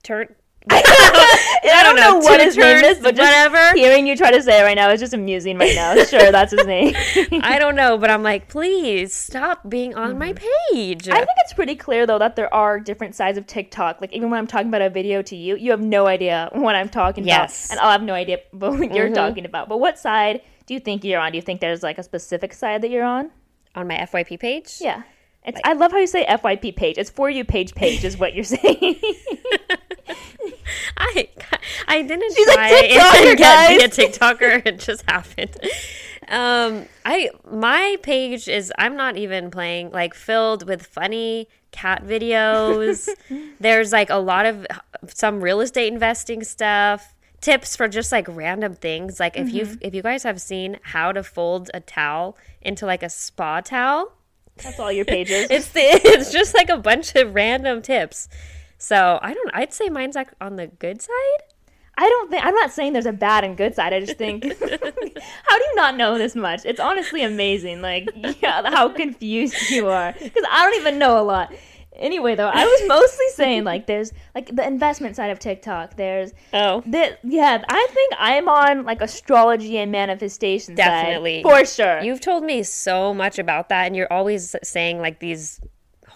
turn 0.04 0.34
I 0.70 1.82
don't, 1.84 1.96
know, 1.96 2.18
what 2.20 2.38
two 2.38 2.44
his 2.46 2.58
name 2.58 2.84
is, 2.84 2.98
but 3.00 3.16
whatever. 3.16 3.74
hearing 3.74 4.08
you 4.08 4.16
try 4.16 4.32
to 4.32 4.42
say 4.42 4.60
it 4.60 4.64
right 4.64 4.76
now 4.76 4.90
is 4.90 5.00
just 5.00 5.14
amusing 5.14 5.58
right 5.58 5.76
now. 5.76 5.96
Sure, 6.04 6.32
that's 6.32 6.52
his 6.52 6.66
name. 6.66 6.94
I 7.44 7.58
don't 7.60 7.76
know, 7.76 7.98
but 7.98 8.10
I'm 8.10 8.24
like, 8.24 8.48
please 8.48 9.14
stop 9.14 9.68
being 9.70 9.96
on 9.96 10.18
my 10.18 10.34
page. 10.34 11.04
Mm-hmm. 11.06 11.14
I 11.14 11.18
think 11.18 11.30
it's 11.44 11.54
pretty 11.54 11.76
clear 11.76 12.06
though 12.06 12.20
that 12.20 12.36
there 12.36 12.54
are 12.54 12.80
different 12.80 13.16
sides 13.16 13.38
of 13.38 13.46
TikTok. 13.48 14.02
Like 14.02 14.14
even 14.14 14.30
when 14.30 14.38
I'm 14.40 14.48
talking 14.48 14.68
about 14.70 14.82
a 14.82 14.90
video 14.90 15.22
to 15.24 15.36
you, 15.36 15.56
you 15.56 15.72
have 15.72 15.82
no 15.82 16.08
idea 16.08 16.50
what 16.54 16.76
I'm 16.76 16.90
talking 16.90 17.26
Yes. 17.26 17.66
about, 17.68 17.72
and 17.78 17.86
I'll 17.86 17.92
have 17.92 18.04
no 18.04 18.14
idea 18.14 18.40
what 18.52 18.94
you're 18.94 19.06
Mm-hmm. 19.06 19.14
talking 19.14 19.46
about. 19.46 19.70
But 19.70 19.80
what 19.80 19.98
side 20.00 20.42
do 20.66 20.74
you 20.74 20.80
think 20.80 21.04
you're 21.04 21.20
on? 21.20 21.32
Do 21.32 21.38
you 21.38 21.42
think 21.42 21.62
there's 21.62 21.84
like 21.84 21.98
a 21.98 22.04
specific 22.04 22.54
side 22.54 22.82
that 22.82 22.90
you're 22.92 23.06
on? 23.06 23.32
on 23.76 23.88
my 23.88 23.96
FYP 23.96 24.40
page. 24.40 24.78
Yeah. 24.82 25.04
It's, 25.46 25.60
I 25.64 25.74
love 25.74 25.92
how 25.92 26.00
you 26.00 26.08
say 26.08 26.26
FYP 26.26 26.76
page. 26.76 26.98
It's 26.98 27.12
for 27.12 27.30
you 27.30 27.46
page 27.46 27.76
page 27.76 28.04
is 28.04 28.18
what 28.18 28.34
you're 28.34 28.44
saying. 28.44 28.96
I 30.98 31.30
I 31.88 32.02
didn't 32.02 32.34
She's 32.36 32.54
try 32.54 32.72
TikToker, 32.72 33.30
and 33.30 33.38
get, 33.38 33.70
be 33.70 33.84
a 33.84 33.88
guys. 33.88 33.98
TikToker. 33.98 34.62
It 34.66 34.80
just 34.80 35.04
happened. 35.10 35.56
Um, 36.30 36.86
I 37.06 37.30
my 37.50 37.98
page 38.04 38.48
is 38.48 38.72
I'm 38.78 38.96
not 38.96 39.18
even 39.18 39.50
playing 39.52 39.92
like 39.92 40.14
filled 40.14 40.68
with 40.68 40.86
funny 40.86 41.48
cat 41.72 42.04
videos. 42.06 43.08
There's 43.60 43.92
like 43.92 44.10
a 44.10 44.18
lot 44.18 44.46
of 44.46 44.66
some 45.08 45.42
real 45.42 45.62
estate 45.62 45.92
investing 45.94 46.44
stuff. 46.44 47.14
Tips 47.40 47.76
for 47.76 47.88
just 47.88 48.12
like 48.12 48.26
random 48.30 48.74
things. 48.74 49.20
Like 49.20 49.38
if 49.38 49.54
you 49.54 49.64
Mm-hmm. 49.66 49.76
if 49.82 49.94
you 49.94 50.02
guys 50.02 50.24
have 50.24 50.42
seen 50.42 50.80
how 50.82 51.12
to 51.12 51.24
fold 51.24 51.70
a 51.74 51.80
towel 51.80 52.36
into 52.62 52.86
like 52.86 53.04
a 53.04 53.10
spa 53.10 53.62
towel, 53.62 54.12
That's 54.58 54.80
all 54.80 54.92
your 54.92 55.06
pages. 55.06 55.48
it's 55.52 55.70
the, 55.70 55.82
it's 55.82 56.32
just 56.32 56.56
like 56.56 56.70
a 56.70 56.78
bunch 56.78 57.16
of 57.16 57.36
random 57.36 57.82
tips. 57.84 58.28
So 58.78 59.20
I 59.22 59.34
don't. 59.34 59.52
I'd 59.54 59.74
say 59.74 59.90
mine's 59.90 60.16
like 60.16 60.30
on 60.42 60.56
the 60.56 60.68
good 60.68 61.02
side. 61.02 61.40
I 62.00 62.08
don't 62.08 62.30
think 62.30 62.46
I'm 62.46 62.54
not 62.54 62.72
saying 62.72 62.94
there's 62.94 63.08
a 63.08 63.12
bad 63.12 63.44
and 63.44 63.58
good 63.58 63.74
side. 63.74 63.92
I 63.92 64.00
just 64.00 64.18
think 64.18 64.44
how 64.60 65.58
do 65.58 65.64
you 65.64 65.76
not 65.76 65.96
know 65.98 66.18
this 66.18 66.36
much? 66.36 66.62
It's 66.64 66.80
honestly 66.80 67.24
amazing. 67.24 67.82
Like 67.82 68.10
yeah, 68.42 68.70
how 68.70 68.90
confused 68.90 69.70
you 69.72 69.88
are 69.88 70.14
because 70.14 70.44
I 70.50 70.64
don't 70.70 70.80
even 70.80 71.00
know 71.00 71.20
a 71.20 71.24
lot. 71.24 71.54
Anyway, 71.96 72.36
though, 72.36 72.52
I 72.54 72.64
was 72.64 72.88
mostly 72.88 73.26
saying 73.34 73.64
like 73.64 73.88
there's 73.88 74.14
like 74.36 74.56
the 74.56 74.64
investment 74.68 75.16
side 75.16 75.32
of 75.32 75.40
TikTok. 75.40 75.96
There's 75.98 76.32
Oh. 76.54 76.82
the 76.86 77.18
yeah. 77.24 77.64
I 77.68 77.88
think 77.92 78.14
I'm 78.20 78.48
on 78.48 78.86
like 78.86 79.02
astrology 79.02 79.80
and 79.80 79.92
manifestation 79.92 80.76
Definitely. 80.76 81.42
side 81.42 81.50
for 81.50 81.66
sure. 81.66 82.02
You've 82.04 82.22
told 82.22 82.44
me 82.44 82.62
so 82.62 83.16
much 83.16 83.40
about 83.40 83.70
that, 83.70 83.88
and 83.88 83.96
you're 83.96 84.14
always 84.14 84.56
saying 84.64 85.00
like 85.00 85.20
these 85.20 85.60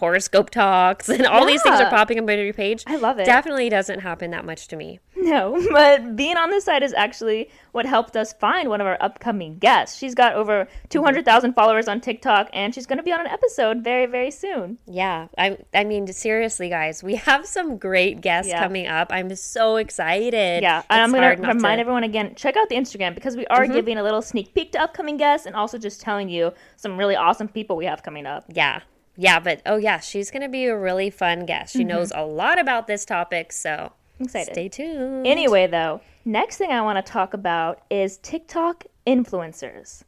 horoscope 0.02 0.50
talks 0.50 1.08
and 1.14 1.24
all 1.26 1.46
these 1.46 1.62
things 1.62 1.78
are 1.80 1.88
popping 1.90 2.18
up 2.18 2.28
on 2.28 2.36
your 2.36 2.52
page. 2.52 2.82
I 2.88 2.96
love 2.96 3.20
it. 3.20 3.24
Definitely 3.24 3.68
doesn't 3.68 4.00
happen 4.00 4.32
that 4.32 4.44
much 4.44 4.66
to 4.68 4.76
me. 4.76 4.98
No, 5.16 5.64
but 5.72 6.16
being 6.16 6.36
on 6.36 6.50
this 6.50 6.64
side 6.64 6.82
is 6.82 6.92
actually 6.94 7.48
what 7.70 7.86
helped 7.86 8.16
us 8.16 8.32
find 8.32 8.68
one 8.68 8.80
of 8.80 8.88
our 8.88 8.98
upcoming 9.00 9.58
guests. 9.58 9.96
She's 9.96 10.16
got 10.16 10.34
over 10.34 10.66
200,000 10.88 11.52
followers 11.52 11.86
on 11.86 12.00
TikTok, 12.00 12.50
and 12.52 12.74
she's 12.74 12.86
going 12.86 12.96
to 12.96 13.04
be 13.04 13.12
on 13.12 13.20
an 13.20 13.28
episode 13.28 13.84
very, 13.84 14.06
very 14.06 14.32
soon. 14.32 14.78
Yeah, 14.86 15.28
I 15.38 15.58
I 15.72 15.84
mean 15.84 16.08
seriously, 16.08 16.68
guys, 16.68 17.04
we 17.04 17.14
have 17.14 17.46
some 17.46 17.76
great 17.78 18.20
guests 18.20 18.50
Yeah. 18.50 18.64
coming 18.64 18.88
up. 18.88 19.12
I'm 19.12 19.32
so 19.36 19.76
excited. 19.76 20.62
Yeah, 20.62 20.82
and 20.90 21.00
I'm 21.02 21.12
going 21.12 21.36
to 21.36 21.40
remind 21.40 21.62
Mm-hmm. 21.62 21.80
everyone 21.80 22.02
again 22.02 22.34
check 22.34 22.56
out 22.56 22.68
the 22.68 22.74
Instagram 22.76 23.14
because 23.14 23.36
we 23.36 23.46
are 23.46 23.66
giving 23.68 23.98
a 23.98 24.02
little 24.02 24.22
sneak 24.22 24.52
peek 24.54 24.72
to 24.72 24.80
upcoming 24.82 25.16
guests 25.16 25.46
and 25.46 25.54
also 25.54 25.78
just 25.78 26.00
telling 26.00 26.28
you 26.28 26.52
some 26.76 26.98
really 26.98 27.14
awesome 27.14 27.46
people 27.46 27.76
we 27.76 27.84
have 27.84 28.02
coming 28.02 28.26
up. 28.26 28.44
Yeah, 28.48 28.80
yeah, 29.16 29.38
but 29.40 29.62
oh 29.66 29.76
yeah, 29.76 30.00
she's 30.00 30.30
gonna 30.30 30.48
be 30.48 30.66
a 30.66 30.76
really 30.76 31.10
fun 31.10 31.46
guest. 31.46 31.72
She 31.74 31.84
knows 31.84 32.12
a 32.14 32.24
lot 32.24 32.58
about 32.58 32.86
this 32.86 33.04
topic, 33.04 33.52
so 33.52 33.70
I'm 33.70 33.90
Mm-hmm. 34.14 34.24
excited. 34.24 34.52
stay 34.52 34.68
tuned. 34.68 35.26
Anyway, 35.26 35.66
though, 35.66 36.00
next 36.24 36.56
thing 36.58 36.70
I 36.70 36.80
want 36.82 37.04
to 37.04 37.12
talk 37.12 37.34
about 37.34 37.80
is 37.90 38.18
TikTok 38.18 38.84
influencers. 39.06 40.02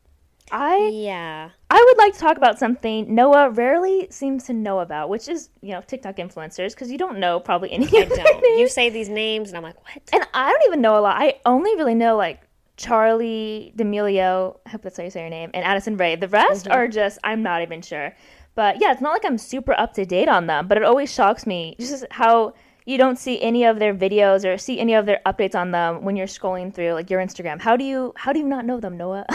I 0.52 0.90
yeah, 0.92 1.50
I 1.70 1.84
would 1.88 1.99
like 1.99 2.12
to 2.12 2.18
talk 2.20 2.37
about 2.37 2.58
something 2.58 3.12
Noah 3.14 3.49
rarely 3.50 4.06
seems 4.11 4.44
to 4.44 4.52
know 4.52 4.80
about, 4.80 5.08
which 5.08 5.26
is, 5.26 5.49
you 5.62 5.73
know, 5.73 5.80
TikTok 5.80 6.16
influencers, 6.16 6.70
because 6.75 6.92
you 6.92 6.99
don't 6.99 7.18
know 7.18 7.40
probably 7.40 7.73
any 7.73 7.87
I 7.87 8.04
don't. 8.04 8.58
You 8.58 8.68
say 8.68 8.90
these 8.90 9.08
names, 9.08 9.49
and 9.49 9.56
I'm 9.56 9.62
like, 9.62 9.80
what? 9.82 10.02
And 10.12 10.23
I 10.34 10.50
don't 10.50 10.62
even 10.66 10.82
know 10.82 10.99
a 10.99 11.00
lot. 11.00 11.16
I 11.20 11.37
only 11.46 11.75
really 11.76 11.94
know, 11.94 12.16
like, 12.16 12.42
Charli 12.76 13.75
D'Amelio, 13.75 14.58
I 14.66 14.70
hope 14.70 14.82
that's 14.82 14.96
how 14.99 15.04
you 15.04 15.11
say 15.11 15.20
your 15.23 15.30
name, 15.30 15.50
and 15.54 15.64
Addison 15.64 15.96
Rae. 15.96 16.16
The 16.16 16.28
rest 16.28 16.68
are 16.68 16.88
just, 16.88 17.18
I'm 17.25 17.42
not 17.42 17.62
even 17.62 17.80
sure. 17.82 18.14
But 18.54 18.80
yeah, 18.80 18.92
it's 18.92 19.00
not 19.00 19.12
like 19.12 19.25
I'm 19.25 19.38
super 19.38 19.73
up 19.73 19.94
to 19.94 20.04
date 20.04 20.28
on 20.28 20.46
them, 20.46 20.68
but 20.68 20.78
it 20.78 20.84
always 20.84 21.12
shocks 21.12 21.46
me 21.46 21.76
just 21.78 22.04
how 22.11 22.54
you 22.87 22.99
don't 22.99 23.18
see 23.18 23.40
any 23.40 23.64
of 23.64 23.78
their 23.78 23.94
videos 23.94 24.44
or 24.44 24.58
see 24.58 24.78
any 24.78 24.94
of 24.94 25.06
their 25.06 25.20
updates 25.26 25.54
on 25.54 25.70
them 25.70 26.04
when 26.04 26.16
you're 26.16 26.26
scrolling 26.26 26.73
through 26.73 26.92
like 26.92 27.11
your 27.11 27.20
Instagram. 27.20 27.61
How 27.61 27.76
do 27.76 27.84
you 27.84 28.12
how 28.16 28.32
do 28.32 28.38
you 28.38 28.46
not 28.46 28.64
know 28.64 28.78
them, 28.78 28.96
Noah? 28.96 29.26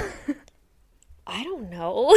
I 1.28 1.44
don't 1.44 1.70
know. 1.70 2.10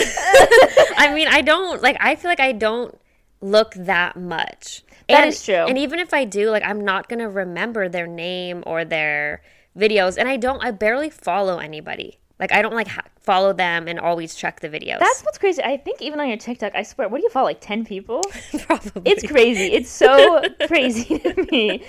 I 0.96 1.12
mean, 1.14 1.28
I 1.28 1.42
don't 1.42 1.82
like. 1.82 1.96
I 2.00 2.16
feel 2.16 2.30
like 2.30 2.40
I 2.40 2.52
don't 2.52 2.98
look 3.40 3.74
that 3.74 4.16
much. 4.16 4.82
That 5.08 5.22
and, 5.22 5.28
is 5.28 5.44
true. 5.44 5.54
And 5.54 5.76
even 5.76 5.98
if 5.98 6.14
I 6.14 6.24
do, 6.24 6.50
like, 6.50 6.62
I'm 6.64 6.82
not 6.82 7.08
gonna 7.08 7.28
remember 7.28 7.88
their 7.88 8.06
name 8.06 8.62
or 8.66 8.84
their 8.84 9.42
videos. 9.76 10.16
And 10.16 10.28
I 10.28 10.36
don't. 10.38 10.64
I 10.64 10.70
barely 10.70 11.10
follow 11.10 11.58
anybody. 11.58 12.20
Like, 12.42 12.50
I 12.50 12.60
don't 12.60 12.74
like 12.74 12.88
ha- 12.88 13.04
follow 13.20 13.52
them 13.52 13.86
and 13.86 14.00
always 14.00 14.34
check 14.34 14.58
the 14.58 14.68
videos. 14.68 14.98
That's 14.98 15.22
what's 15.22 15.38
crazy. 15.38 15.62
I 15.62 15.76
think 15.76 16.02
even 16.02 16.18
on 16.18 16.26
your 16.26 16.36
TikTok, 16.36 16.74
I 16.74 16.82
swear, 16.82 17.08
what 17.08 17.18
do 17.18 17.22
you 17.22 17.30
follow? 17.30 17.46
Like 17.46 17.60
ten 17.60 17.84
people? 17.84 18.20
probably. 18.66 19.02
It's 19.04 19.24
crazy. 19.24 19.66
It's 19.72 19.88
so 19.88 20.42
crazy 20.66 21.20
to 21.20 21.46
me. 21.52 21.84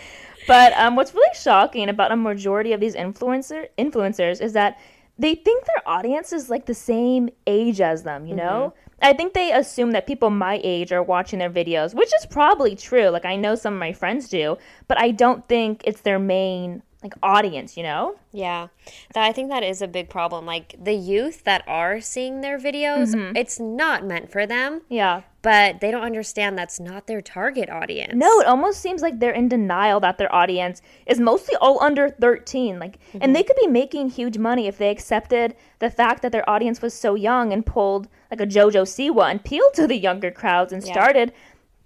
But 0.48 0.74
um, 0.74 0.96
what's 0.96 1.12
really 1.12 1.36
shocking 1.36 1.90
about 1.90 2.12
a 2.12 2.16
majority 2.16 2.72
of 2.72 2.80
these 2.80 2.94
influencer 2.94 3.66
influencers 3.80 4.42
is 4.42 4.54
that 4.54 4.80
they 5.18 5.34
think 5.34 5.66
their 5.66 5.82
audience 5.88 6.32
is 6.32 6.52
like 6.52 6.68
the 6.68 6.76
same 6.76 7.32
age 7.48 7.82
as 7.82 8.04
them. 8.04 8.28
You 8.28 8.36
know, 8.36 8.76
I 9.02 9.14
think 9.14 9.34
they 9.34 9.54
assume 9.54 9.90
that 9.94 10.06
people 10.06 10.30
my 10.30 10.62
age 10.64 10.92
are 10.92 11.02
watching 11.02 11.40
their 11.40 11.50
videos, 11.50 11.96
which 11.96 12.12
is 12.20 12.28
probably 12.28 12.76
true. 12.76 13.10
Like 13.10 13.26
I 13.26 13.38
know 13.38 13.56
some 13.56 13.74
of 13.74 13.80
my 13.80 13.92
friends 13.92 14.30
do, 14.30 14.60
but 14.88 15.00
I 15.00 15.10
don't 15.10 15.48
think 15.48 15.82
it's 15.84 16.02
their 16.02 16.20
main 16.20 16.84
like 17.04 17.14
audience. 17.22 17.76
You 17.78 17.84
know? 17.84 18.16
Yeah, 18.32 18.68
that, 19.14 19.24
I 19.26 19.32
think 19.32 19.50
that 19.50 19.62
is 19.64 19.82
a 19.82 19.88
big 19.88 20.10
problem. 20.10 20.46
Like 20.46 20.76
the 20.82 20.94
youth 20.94 21.44
that 21.44 21.64
are 21.68 22.02
seeing 22.02 22.42
their 22.42 22.58
videos, 22.58 23.14
Mm-hmm. 23.14 23.36
it's 23.38 23.60
not 23.60 24.06
meant 24.06 24.32
for 24.32 24.48
them, 24.48 24.82
Yeah. 24.90 25.22
but 25.44 25.82
they 25.82 25.92
don't 25.92 26.02
understand 26.04 26.58
that's 26.58 26.80
not 26.80 27.06
their 27.06 27.22
target 27.22 27.70
audience. 27.70 28.14
No, 28.16 28.40
it 28.40 28.48
almost 28.48 28.80
seems 28.82 29.02
like 29.04 29.20
they're 29.20 29.32
in 29.34 29.50
denial 29.50 30.00
that 30.00 30.18
their 30.18 30.34
audience 30.34 30.82
is 31.06 31.20
mostly 31.20 31.56
all 31.62 31.82
under 31.84 32.10
13. 32.10 32.80
Like 32.80 32.98
and 33.22 33.36
they 33.36 33.44
could 33.44 33.58
be 33.60 33.68
making 33.68 34.10
huge 34.10 34.38
money 34.40 34.66
if 34.68 34.78
they 34.80 34.90
accepted 34.90 35.56
the 35.80 35.90
fact 35.92 36.22
that 36.24 36.32
their 36.32 36.50
audience 36.50 36.82
was 36.82 36.94
so 36.94 37.14
young 37.16 37.54
and 37.54 37.66
pulled 37.66 38.08
like 38.32 38.42
a 38.42 38.48
JoJo 38.48 38.84
Siwa 38.86 39.30
and 39.30 39.44
peeled 39.44 39.74
to 39.76 39.86
the 39.86 39.98
younger 39.98 40.32
crowds 40.32 40.74
and 40.74 40.84
Yeah. 40.84 40.94
started 40.94 41.34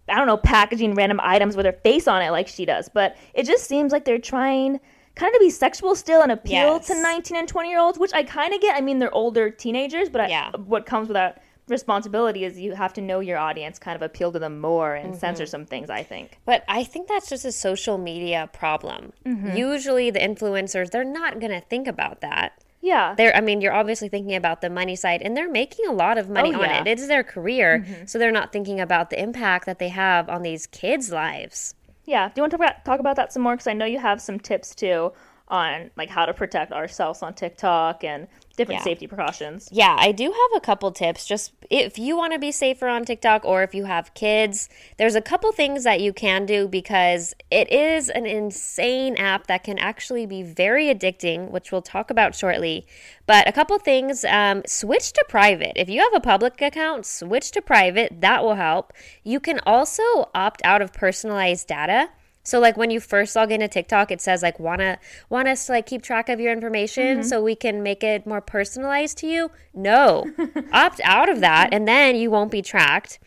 I 0.10 0.16
don't 0.16 0.28
know, 0.28 0.38
packaging 0.38 0.94
random 0.96 1.20
items 1.22 1.58
with 1.58 1.66
her 1.66 1.74
face 1.74 2.08
on 2.08 2.22
it 2.22 2.32
like 2.32 2.48
she 2.48 2.64
does. 2.64 2.88
But 2.88 3.18
it 3.34 3.46
just 3.46 3.66
seems 3.66 3.92
like 3.92 4.06
they're 4.06 4.18
trying 4.18 4.80
kind 5.18 5.30
of 5.34 5.40
to 5.40 5.46
be 5.46 5.50
sexual 5.50 5.96
still 5.96 6.22
and 6.22 6.32
appeal 6.32 6.80
to 6.80 7.02
19 7.02 7.36
and 7.38 7.48
20 7.48 7.70
year 7.70 7.80
olds, 7.80 7.98
which 8.00 8.14
I 8.14 8.24
kind 8.24 8.54
of 8.54 8.62
get. 8.62 8.76
I 8.76 8.82
mean, 8.82 9.00
they're 9.00 9.14
older 9.14 9.50
teenagers, 9.50 10.10
but 10.10 10.30
Yeah. 10.30 10.52
I, 10.54 10.58
what 10.58 10.86
comes 10.86 11.08
with 11.10 11.16
that 11.16 11.42
responsibility 11.68 12.46
is 12.46 12.58
you 12.58 12.74
have 12.76 12.94
to 12.94 13.02
know 13.02 13.20
your 13.20 13.38
audience, 13.38 13.78
kind 13.78 13.96
of 13.96 14.02
appeal 14.02 14.32
to 14.32 14.40
them 14.40 14.62
more 14.62 14.96
and 14.96 15.16
censor 15.16 15.44
Mm-hmm. 15.44 15.50
some 15.50 15.66
things, 15.66 15.90
I 15.90 16.02
think. 16.04 16.40
But 16.46 16.64
I 16.70 16.84
think 16.86 17.08
that's 17.10 17.30
just 17.30 17.44
a 17.46 17.52
social 17.52 17.98
media 17.98 18.50
problem. 18.54 19.12
Mm-hmm. 19.26 19.56
Usually, 19.58 20.10
the 20.10 20.20
influencers, 20.20 20.92
they're 20.92 21.04
not 21.04 21.40
going 21.42 21.52
to 21.52 21.60
think 21.62 21.88
about 21.88 22.22
that. 22.22 22.64
Yeah. 22.80 23.16
They're, 23.18 23.36
I 23.36 23.42
mean, 23.42 23.60
you're 23.60 23.74
obviously 23.74 24.08
thinking 24.08 24.36
about 24.36 24.62
the 24.62 24.70
money 24.70 24.96
side, 24.96 25.22
and 25.22 25.36
they're 25.36 25.50
making 25.52 25.88
a 25.88 25.92
lot 25.92 26.18
of 26.18 26.30
money 26.30 26.52
Oh, 26.54 26.60
on 26.60 26.62
yeah. 26.62 26.78
Mm-hmm. 26.80 26.88
it. 26.88 26.92
It's 26.92 27.08
their 27.08 27.24
career, 27.24 27.86
so 28.06 28.18
they're 28.18 28.32
not 28.32 28.54
thinking 28.54 28.80
about 28.80 29.10
the 29.10 29.22
impact 29.22 29.66
that 29.66 29.80
they 29.80 29.90
have 29.90 30.30
on 30.30 30.44
these 30.44 30.68
kids' 30.68 31.12
lives. 31.12 31.74
Yeah. 32.08 32.30
Do 32.30 32.34
you 32.38 32.44
want 32.44 32.54
to 32.54 32.76
talk 32.86 33.02
about, 33.02 33.18
that 33.18 33.34
some 33.34 33.44
more? 33.44 33.54
Because 33.54 33.68
I 33.68 33.74
know 33.74 33.86
you 33.86 34.00
have 34.00 34.22
some 34.22 34.40
tips 34.40 34.74
too 34.74 35.12
on 35.50 35.92
like 35.98 36.10
how 36.10 36.26
to 36.26 36.34
protect 36.34 36.72
ourselves 36.72 37.22
on 37.22 37.34
TikTok 37.34 38.04
and 38.04 38.28
different 38.58 38.82
Yeah. 38.82 38.84
safety 38.84 39.08
precautions. 39.08 39.70
Yeah, 39.72 39.96
I 39.98 40.12
do 40.12 40.26
have 40.26 40.58
a 40.58 40.60
couple 40.60 40.92
tips. 40.92 41.26
Just 41.26 41.54
if 41.70 41.98
you 41.98 42.18
want 42.18 42.34
to 42.34 42.40
be 42.40 42.52
safer 42.52 42.88
on 42.88 43.06
TikTok 43.06 43.46
or 43.46 43.64
if 43.64 43.74
you 43.74 43.86
have 43.86 44.14
kids, 44.14 44.68
there's 44.98 45.16
a 45.16 45.22
couple 45.22 45.52
things 45.52 45.84
that 45.86 46.02
you 46.02 46.12
can 46.12 46.46
do 46.46 46.68
because 46.68 47.34
it 47.50 47.72
is 47.72 48.10
an 48.10 48.26
insane 48.26 49.16
app 49.16 49.48
that 49.48 49.64
can 49.64 49.78
actually 49.78 50.26
be 50.26 50.44
very 50.44 50.94
addicting, 50.94 51.52
which 51.52 51.72
we'll 51.72 51.82
talk 51.82 52.10
about 52.10 52.36
shortly. 52.36 52.86
But 53.28 53.48
a 53.48 53.52
couple 53.52 53.78
things 53.80 54.26
um, 54.26 54.64
switch 54.66 55.14
to 55.14 55.26
private. 55.30 55.74
If 55.76 55.88
you 55.88 56.02
have 56.02 56.14
a 56.14 56.20
public 56.20 56.62
account, 56.62 57.06
switch 57.06 57.52
to 57.52 57.62
private. 57.62 58.22
That 58.22 58.44
will 58.44 58.56
help. 58.56 58.92
You 59.24 59.40
can 59.40 59.60
also 59.66 60.30
opt 60.34 60.62
out 60.64 60.82
of 60.82 60.92
personalized 60.92 61.68
data. 61.68 62.10
So 62.48 62.62
like 62.62 62.78
when 62.78 62.92
you 62.92 63.02
first 63.02 63.36
log 63.36 63.52
into 63.52 63.68
TikTok, 63.68 64.10
it 64.10 64.22
says 64.22 64.42
like 64.42 64.58
wanna 64.58 65.00
want 65.30 65.50
us 65.50 65.66
to 65.66 65.74
like 65.74 65.86
keep 65.86 66.02
track 66.02 66.30
of 66.30 66.40
your 66.40 66.54
information 66.54 67.18
mm-hmm. 67.18 67.28
so 67.28 67.44
we 67.44 67.56
can 67.56 67.84
make 67.84 68.06
it 68.06 68.26
more 68.26 68.40
personalized 68.40 69.18
to 69.18 69.28
you. 69.28 69.52
No, 69.74 70.32
opt 70.72 71.02
out 71.04 71.28
of 71.28 71.42
that, 71.42 71.74
and 71.74 71.86
then 71.86 72.16
you 72.16 72.32
won't 72.32 72.50
be 72.50 72.62
tracked. 72.62 73.20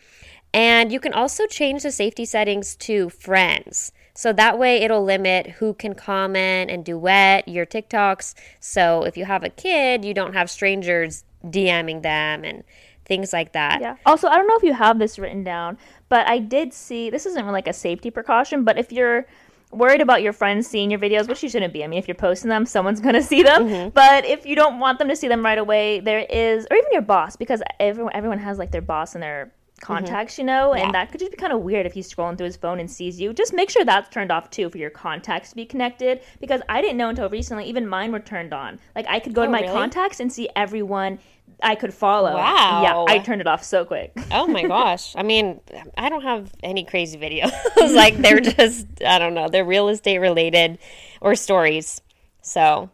And 0.55 0.91
you 0.91 0.99
can 0.99 1.13
also 1.13 1.45
change 1.45 1.83
the 1.83 1.91
safety 1.91 2.25
settings 2.25 2.75
to 2.77 3.09
friends. 3.09 3.91
So 4.15 4.33
that 4.33 4.57
way 4.57 4.77
it'll 4.77 5.03
limit 5.03 5.51
who 5.51 5.75
can 5.75 5.93
comment 5.93 6.71
and 6.71 6.83
duet 6.83 7.47
your 7.47 7.67
TikToks. 7.67 8.33
So 8.59 9.03
if 9.03 9.17
you 9.17 9.25
have 9.25 9.43
a 9.43 9.49
kid, 9.49 10.03
you 10.03 10.15
don't 10.15 10.33
have 10.33 10.49
strangers 10.49 11.25
DMing 11.45 12.01
them 12.01 12.43
and 12.43 12.63
things 13.11 13.33
like 13.33 13.51
that. 13.59 13.81
Yeah. 13.81 13.95
Also, 14.05 14.27
I 14.29 14.35
don't 14.37 14.47
know 14.47 14.55
if 14.55 14.63
you 14.63 14.73
have 14.73 14.97
this 14.99 15.19
written 15.19 15.43
down, 15.43 15.77
but 16.07 16.27
I 16.27 16.37
did 16.39 16.73
see 16.73 17.09
this 17.09 17.25
isn't 17.25 17.41
really 17.41 17.51
like 17.59 17.67
a 17.67 17.73
safety 17.73 18.09
precaution, 18.09 18.63
but 18.63 18.77
if 18.77 18.91
you're 18.91 19.25
worried 19.71 20.01
about 20.01 20.21
your 20.21 20.33
friends 20.33 20.67
seeing 20.67 20.89
your 20.91 20.99
videos, 20.99 21.27
which 21.29 21.41
you 21.43 21.49
shouldn't 21.49 21.73
be. 21.73 21.81
I 21.83 21.87
mean, 21.87 21.99
if 21.99 22.07
you're 22.07 22.15
posting 22.15 22.49
them, 22.49 22.65
someone's 22.65 22.99
going 22.99 23.15
to 23.21 23.23
see 23.23 23.41
them. 23.43 23.61
Mm-hmm. 23.65 23.89
But 23.89 24.25
if 24.25 24.45
you 24.45 24.55
don't 24.55 24.79
want 24.79 24.99
them 24.99 25.07
to 25.09 25.15
see 25.15 25.27
them 25.27 25.43
right 25.43 25.57
away, 25.57 25.99
there 25.99 26.19
is 26.29 26.65
or 26.71 26.75
even 26.77 26.89
your 26.91 27.01
boss 27.01 27.35
because 27.35 27.61
everyone 27.79 28.13
everyone 28.15 28.39
has 28.39 28.57
like 28.57 28.71
their 28.71 28.81
boss 28.93 29.13
and 29.15 29.21
their 29.23 29.53
contacts, 29.79 30.37
you 30.37 30.43
know, 30.43 30.69
Mm-hmm. 30.71 30.77
Yeah. 30.77 30.85
and 30.85 30.93
that 30.93 31.09
could 31.11 31.19
just 31.21 31.31
be 31.31 31.37
kind 31.37 31.53
of 31.53 31.61
weird 31.61 31.85
if 31.87 31.93
he's 31.93 32.13
scrolling 32.13 32.37
through 32.37 32.45
his 32.45 32.57
phone 32.57 32.79
and 32.81 32.89
sees 32.91 33.19
you. 33.21 33.33
Just 33.33 33.53
make 33.53 33.69
sure 33.69 33.83
that's 33.85 34.09
turned 34.09 34.31
off 34.31 34.49
too 34.51 34.69
for 34.69 34.77
your 34.77 34.89
contacts 34.91 35.49
to 35.51 35.55
be 35.55 35.65
connected 35.65 36.21
because 36.39 36.61
I 36.69 36.81
didn't 36.81 36.97
know 36.97 37.09
until 37.09 37.29
recently 37.29 37.65
even 37.65 37.87
mine 37.87 38.11
were 38.11 38.19
turned 38.19 38.53
on. 38.53 38.77
Like 38.95 39.05
I 39.09 39.19
could 39.19 39.33
go 39.33 39.41
to 39.43 39.47
Oh, 39.47 39.51
my 39.51 39.61
really? 39.61 39.73
contacts 39.73 40.19
and 40.19 40.31
see 40.31 40.49
everyone 40.55 41.17
I 41.61 41.75
could 41.75 41.93
follow. 41.93 42.35
Wow. 42.35 42.81
Yeah, 43.07 43.13
I 43.13 43.19
turned 43.19 43.41
it 43.41 43.47
off 43.47 43.63
so 43.63 43.85
quick. 43.85 44.13
Oh 44.33 44.47
my 44.47 44.63
gosh. 44.63 45.13
I 45.15 45.23
mean, 45.23 45.59
I 45.97 46.07
don't 46.07 46.23
have 46.23 46.53
any 46.63 46.85
crazy 46.85 47.17
videos. 47.17 47.51
like 47.95 48.17
they're 48.17 48.39
just 48.39 48.87
I 49.05 49.19
don't 49.19 49.33
know, 49.33 49.49
they're 49.49 49.65
real 49.65 49.89
estate 49.89 50.19
related 50.19 50.79
or 51.19 51.35
stories. 51.35 52.01
So, 52.41 52.89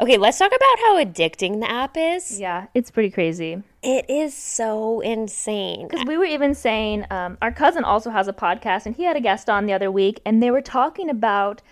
okay, 0.00 0.18
let's 0.18 0.38
talk 0.38 0.50
about 0.50 0.78
how 0.80 1.02
addicting 1.02 1.60
the 1.60 1.70
app 1.70 1.96
is. 1.96 2.40
Yeah, 2.40 2.66
it's 2.74 2.90
pretty 2.90 3.10
crazy. 3.10 3.62
It 3.82 4.10
is 4.10 4.36
so 4.36 5.00
insane. 5.00 5.88
Because 5.88 6.06
we 6.06 6.18
were 6.18 6.24
even 6.24 6.54
saying, 6.54 7.06
um, 7.10 7.38
our 7.40 7.52
cousin 7.52 7.84
also 7.84 8.10
has 8.10 8.28
a 8.28 8.32
podcast, 8.32 8.84
and 8.84 8.94
he 8.94 9.04
had 9.04 9.16
a 9.16 9.20
guest 9.20 9.48
on 9.48 9.66
the 9.66 9.72
other 9.72 9.90
week, 9.90 10.20
and 10.26 10.42
they 10.42 10.50
were 10.50 10.60
talking 10.60 11.08
about 11.08 11.62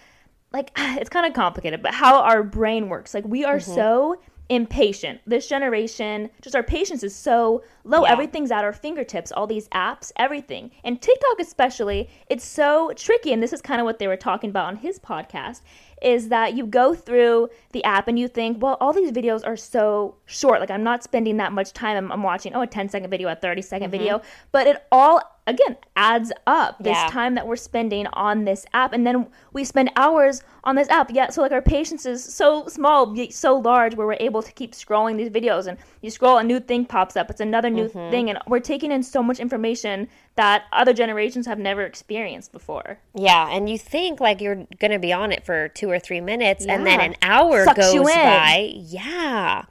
like 0.53 0.71
it's 0.77 1.11
kind 1.11 1.27
of 1.27 1.35
complicated, 1.35 1.83
but 1.83 1.95
how 1.95 2.21
our 2.23 2.43
brain 2.43 2.89
works. 2.89 3.15
Like 3.15 3.25
we 3.25 3.45
are 3.45 3.61
so 3.61 4.17
impatient. 4.49 5.21
This 5.27 5.47
generation, 5.47 6.31
just 6.41 6.57
our 6.57 6.63
patience 6.63 7.03
is 7.03 7.15
so 7.15 7.63
low. 7.85 8.05
Yeah. 8.05 8.13
Everything's 8.13 8.51
at 8.51 8.65
our 8.65 8.73
fingertips, 8.73 9.31
all 9.33 9.47
these 9.47 9.69
apps, 9.69 10.11
everything. 10.17 10.71
And 10.85 11.01
TikTok 11.01 11.41
especially, 11.41 12.09
it's 12.29 12.45
so 12.45 12.93
tricky 12.97 13.33
and 13.33 13.43
this 13.43 13.53
is 13.53 13.61
kind 13.61 13.81
of 13.81 13.85
what 13.85 13.99
they 13.99 14.07
were 14.07 14.17
talking 14.17 14.51
about 14.51 14.67
on 14.67 14.77
his 14.77 14.99
podcast 14.99 15.61
is 16.01 16.29
that 16.29 16.55
you 16.55 16.65
go 16.65 16.95
through 16.95 17.49
the 17.73 17.83
app 17.85 18.09
and 18.09 18.19
you 18.19 18.29
think, 18.29 18.63
well, 18.63 18.77
all 18.81 18.93
these 18.93 19.11
videos 19.11 19.47
are 19.47 19.57
so 19.57 20.17
short. 20.27 20.61
Like 20.61 20.71
I'm 20.71 20.85
not 20.85 21.03
spending 21.03 21.37
that 21.39 21.53
much 21.53 21.73
time. 21.73 21.97
I'm, 21.97 22.13
I'm 22.13 22.23
watching, 22.23 22.55
oh, 22.55 22.63
a 22.63 22.67
10 22.67 22.89
second 22.89 23.11
video, 23.11 23.29
a 23.29 23.35
30 23.35 23.63
second 23.63 23.87
mm-hmm. 23.87 23.99
video, 23.99 24.23
but 24.53 24.67
it 24.67 24.85
all 24.93 25.21
again 25.49 25.77
adds 25.97 26.31
up 26.47 26.79
this 26.79 26.97
Yeah. 26.97 27.09
time 27.11 27.35
that 27.35 27.47
we're 27.47 27.57
spending 27.57 28.07
on 28.09 28.45
this 28.45 28.65
app. 28.73 28.93
And 28.93 29.07
then 29.07 29.27
we 29.53 29.65
spend 29.65 29.91
hours 29.97 30.43
on 30.65 30.77
this 30.77 30.89
app. 30.89 31.11
Yeah 31.13 31.31
so 31.31 31.43
like 31.43 31.53
our 31.53 31.63
patience 31.63 32.07
is 32.07 32.23
so 32.23 32.67
small 32.69 33.15
so 33.31 33.57
large 33.59 33.95
where 33.97 34.07
we're 34.07 34.17
able 34.21 34.43
to 34.43 34.53
keep 34.53 34.73
scrolling 34.73 35.17
these 35.17 35.31
videos. 35.31 35.67
And 35.67 35.79
you 36.03 36.11
scroll 36.11 36.39
a 36.39 36.45
new 36.45 36.61
thing 36.61 36.85
pops 36.85 37.17
up. 37.17 37.31
It's 37.31 37.41
another 37.41 37.71
new 37.71 37.89
Mm-hmm. 37.89 38.11
thing. 38.11 38.31
And 38.31 38.39
we're 38.47 38.61
taking 38.61 38.93
in 38.93 39.03
so 39.03 39.23
much 39.23 39.41
information 39.41 40.09
that 40.39 40.65
other 40.73 40.93
generations 40.95 41.47
have 41.47 41.59
never 41.59 41.83
experienced 41.83 42.53
before 42.53 42.99
Yeah, 43.15 43.49
and 43.51 43.69
you 43.69 43.77
think 43.77 44.21
like 44.21 44.41
you're 44.41 44.67
going 44.79 44.93
to 44.93 44.99
be 44.99 45.13
on 45.13 45.33
it 45.33 45.45
for 45.45 45.69
two 45.69 45.91
or 45.91 45.99
three 45.99 46.21
minutes, 46.21 46.65
and 46.65 46.87
then 46.87 47.01
an 47.01 47.15
hour 47.21 47.65
Sucks 47.65 47.93
goes 47.93 48.07
by. 48.07 48.73
Yeah. 48.75 49.65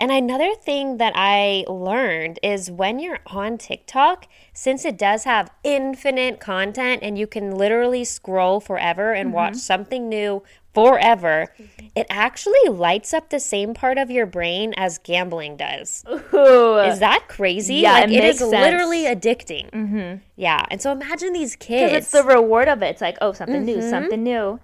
And 0.00 0.12
another 0.12 0.54
thing 0.54 0.98
that 0.98 1.12
I 1.16 1.64
learned 1.68 2.38
is 2.42 2.70
when 2.70 3.00
you're 3.00 3.18
on 3.26 3.58
TikTok, 3.58 4.26
since 4.52 4.84
it 4.84 4.96
does 4.96 5.24
have 5.24 5.50
infinite 5.64 6.38
content 6.38 7.02
and 7.02 7.18
you 7.18 7.26
can 7.26 7.56
literally 7.56 8.04
scroll 8.04 8.60
forever 8.60 9.12
and 9.12 9.32
watch 9.32 9.54
Mm-hmm. 9.54 9.58
something 9.58 10.08
new 10.08 10.42
forever, 10.74 11.48
it 11.94 12.06
actually 12.10 12.68
lights 12.70 13.12
up 13.12 13.30
the 13.30 13.40
same 13.40 13.74
part 13.74 13.98
of 13.98 14.10
your 14.10 14.26
brain 14.26 14.74
as 14.76 14.98
gambling 14.98 15.56
does. 15.56 16.04
Ooh. 16.34 16.78
Is 16.78 16.98
that 17.00 17.24
crazy? 17.28 17.76
Yeah, 17.76 17.92
like 17.94 18.04
it 18.04 18.12
it 18.12 18.24
is 18.24 18.40
makes 18.40 18.50
literally 18.52 19.04
addicting. 19.04 19.70
Mm-hmm. 19.70 20.18
Yeah, 20.36 20.64
and 20.70 20.80
so 20.80 20.92
imagine 20.92 21.32
these 21.32 21.56
kids. 21.56 21.92
because 21.92 22.04
it's 22.04 22.10
the 22.12 22.22
reward 22.22 22.68
of 22.68 22.82
it 22.82 22.86
it's 22.90 23.00
like 23.00 23.16
oh 23.20 23.32
something 23.32 23.64
new 23.64 23.78
Mm-hmm. 23.78 23.90
something 23.90 24.22
new 24.22 24.60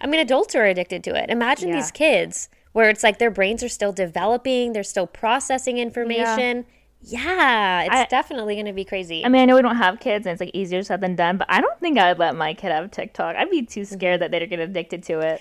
I 0.00 0.06
mean, 0.06 0.20
adults 0.20 0.54
are 0.54 0.64
addicted 0.64 1.02
to 1.04 1.14
it. 1.20 1.28
Imagine 1.28 1.70
Yeah. 1.70 1.76
these 1.76 1.90
kids 1.90 2.48
where 2.72 2.88
it's 2.88 3.02
like 3.02 3.18
their 3.18 3.30
brains 3.32 3.62
are 3.64 3.68
still 3.68 3.90
developing, 3.92 4.72
they're 4.72 4.84
still 4.84 5.06
processing 5.08 5.78
information. 5.78 6.58
Yeah, 6.58 6.62
it's 7.02 7.14
I- 7.16 8.06
definitely 8.10 8.54
going 8.54 8.66
to 8.66 8.72
be 8.72 8.84
crazy. 8.84 9.24
i 9.24 9.28
mean 9.28 9.42
i 9.42 9.44
know 9.44 9.56
we 9.56 9.62
don't 9.62 9.76
have 9.76 10.00
kids 10.00 10.26
and 10.26 10.32
it's 10.32 10.40
like 10.40 10.50
easier 10.54 10.82
said 10.82 11.00
than 11.00 11.14
done 11.16 11.36
but 11.38 11.46
i 11.50 11.60
don't 11.60 11.78
think 11.80 11.98
i 11.98 12.10
would 12.10 12.18
let 12.18 12.34
my 12.36 12.54
kid 12.54 12.72
have 12.72 12.90
tiktok 12.90 13.36
i'd 13.36 13.50
be 13.50 13.62
too 13.62 13.84
scared 13.84 14.20
that 14.20 14.30
they'd 14.30 14.46
get 14.48 14.58
addicted 14.60 15.02
to 15.04 15.20
it 15.20 15.40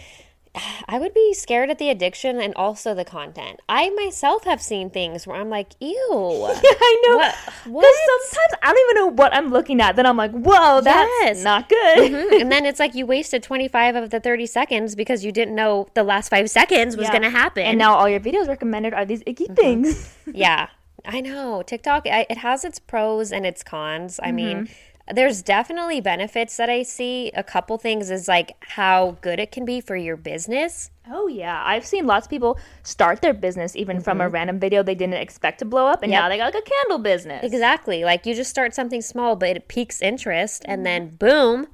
I 0.90 0.98
would 0.98 1.14
be 1.14 1.34
scared 1.36 1.70
at 1.70 1.78
the 1.78 1.90
addiction 1.90 2.40
and 2.42 2.52
also 2.56 2.96
the 2.96 3.06
content. 3.06 3.60
I 3.70 3.90
myself 3.92 4.44
have 4.46 4.60
seen 4.60 4.90
things 4.90 5.28
where 5.28 5.36
I'm 5.40 5.50
like, 5.52 5.74
ew. 5.80 5.92
I 6.12 7.02
know. 7.06 7.18
Because 7.20 7.96
sometimes 8.32 8.54
I 8.64 8.74
don't 8.74 8.90
even 8.90 8.96
know 8.96 9.08
what 9.22 9.36
I'm 9.36 9.50
looking 9.52 9.82
at. 9.82 9.96
Then 9.98 10.08
I'm 10.08 10.18
like, 10.18 10.32
whoa, 10.32 10.82
that's 10.82 11.12
Yes. 11.22 11.44
not 11.44 11.70
good. 11.70 12.42
and 12.42 12.52
then 12.52 12.66
it's 12.66 12.80
like 12.80 12.96
you 12.96 13.06
wasted 13.06 13.44
25 13.44 13.96
of 13.98 14.10
the 14.10 14.20
30 14.20 14.48
seconds 14.48 14.96
because 14.96 15.24
you 15.24 15.32
didn't 15.32 15.54
know 15.54 15.90
the 15.94 16.04
last 16.04 16.30
five 16.30 16.50
seconds 16.50 16.98
was 16.98 17.04
Yeah. 17.06 17.12
going 17.12 17.24
to 17.24 17.30
happen. 17.30 17.64
And 17.64 17.78
now 17.78 17.94
all 17.94 18.10
your 18.10 18.22
videos 18.22 18.48
recommended 18.48 18.96
are 18.96 19.06
these 19.06 19.22
icky 19.28 19.46
Mm-hmm. 19.46 19.54
things. 19.56 20.16
yeah, 20.34 20.70
I 21.08 21.22
know. 21.22 21.64
TikTok, 21.64 22.06
I, 22.06 22.26
it 22.30 22.38
has 22.40 22.66
its 22.66 22.80
pros 22.80 23.32
and 23.32 23.46
its 23.46 23.64
cons. 23.64 24.20
I 24.22 24.32
mean, 24.32 24.58
Mm-hmm. 24.66 25.16
there's 25.16 25.42
definitely 25.42 26.02
benefits 26.02 26.58
that 26.58 26.70
I 26.70 26.84
see. 26.84 27.32
A 27.34 27.44
couple 27.44 27.78
things 27.78 28.10
is 28.12 28.28
like 28.28 28.52
how 28.62 29.18
good 29.22 29.40
it 29.40 29.52
can 29.52 29.64
be 29.64 29.80
for 29.80 29.96
your 29.96 30.18
business. 30.18 30.90
Oh 31.10 31.28
yeah, 31.28 31.64
I've 31.66 31.86
seen 31.86 32.06
lots 32.06 32.26
of 32.28 32.30
people 32.30 32.60
start 32.84 33.22
their 33.22 33.34
business 33.34 33.74
even 33.78 34.02
from 34.02 34.20
a 34.20 34.28
random 34.28 34.60
video 34.60 34.84
they 34.84 34.96
didn't 34.96 35.14
expect 35.16 35.60
to 35.60 35.66
blow 35.66 35.88
up, 35.88 36.04
and 36.04 36.12
Yep. 36.12 36.22
now 36.22 36.28
they 36.30 36.38
got 36.38 36.54
like 36.54 36.64
a 36.68 36.70
candle 36.70 37.00
business. 37.00 37.42
Exactly. 37.46 38.04
Like 38.04 38.26
you 38.26 38.36
just 38.36 38.50
start 38.50 38.74
something 38.76 39.02
small, 39.02 39.38
but 39.38 39.56
it 39.56 39.70
piques 39.70 40.02
interest, 40.02 40.64
and 40.68 40.86
then 40.86 41.10
boom, 41.16 41.68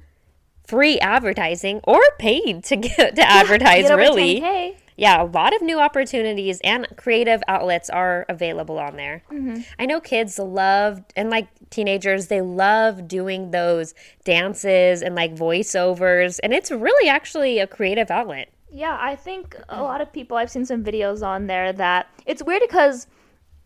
free 0.64 1.00
advertising 1.00 1.80
or 1.82 2.00
paid 2.20 2.62
to 2.64 2.76
get 2.76 3.16
to 3.16 3.22
advertise. 3.28 3.82
Get 3.82 3.90
over 3.90 4.00
really, 4.00 4.40
10K. 4.40 4.76
Yeah, 4.96 5.22
a 5.22 5.24
lot 5.24 5.54
of 5.54 5.62
new 5.62 5.80
opportunities 5.80 6.60
and 6.62 6.86
creative 6.96 7.42
outlets 7.48 7.90
are 7.90 8.24
available 8.28 8.78
on 8.78 8.96
there. 8.96 9.22
Mm-hmm. 9.30 9.62
I 9.78 9.86
know 9.86 10.00
kids 10.00 10.38
love 10.38 11.02
and 11.16 11.30
like 11.30 11.48
teenagers, 11.70 12.28
they 12.28 12.40
love 12.40 13.08
doing 13.08 13.50
those 13.50 13.94
dances 14.24 15.02
and 15.02 15.14
like 15.14 15.34
voiceovers, 15.34 16.38
and 16.42 16.52
it's 16.52 16.70
really 16.70 17.08
actually 17.08 17.58
a 17.58 17.66
creative 17.66 18.10
outlet. 18.10 18.50
Yeah, 18.70 18.96
I 19.00 19.16
think 19.16 19.56
a 19.68 19.82
lot 19.82 20.00
of 20.00 20.12
people. 20.12 20.36
I've 20.36 20.50
seen 20.50 20.64
some 20.64 20.82
videos 20.82 21.26
on 21.26 21.46
there 21.46 21.72
that 21.72 22.08
it's 22.26 22.42
weird 22.42 22.62
because. 22.62 23.06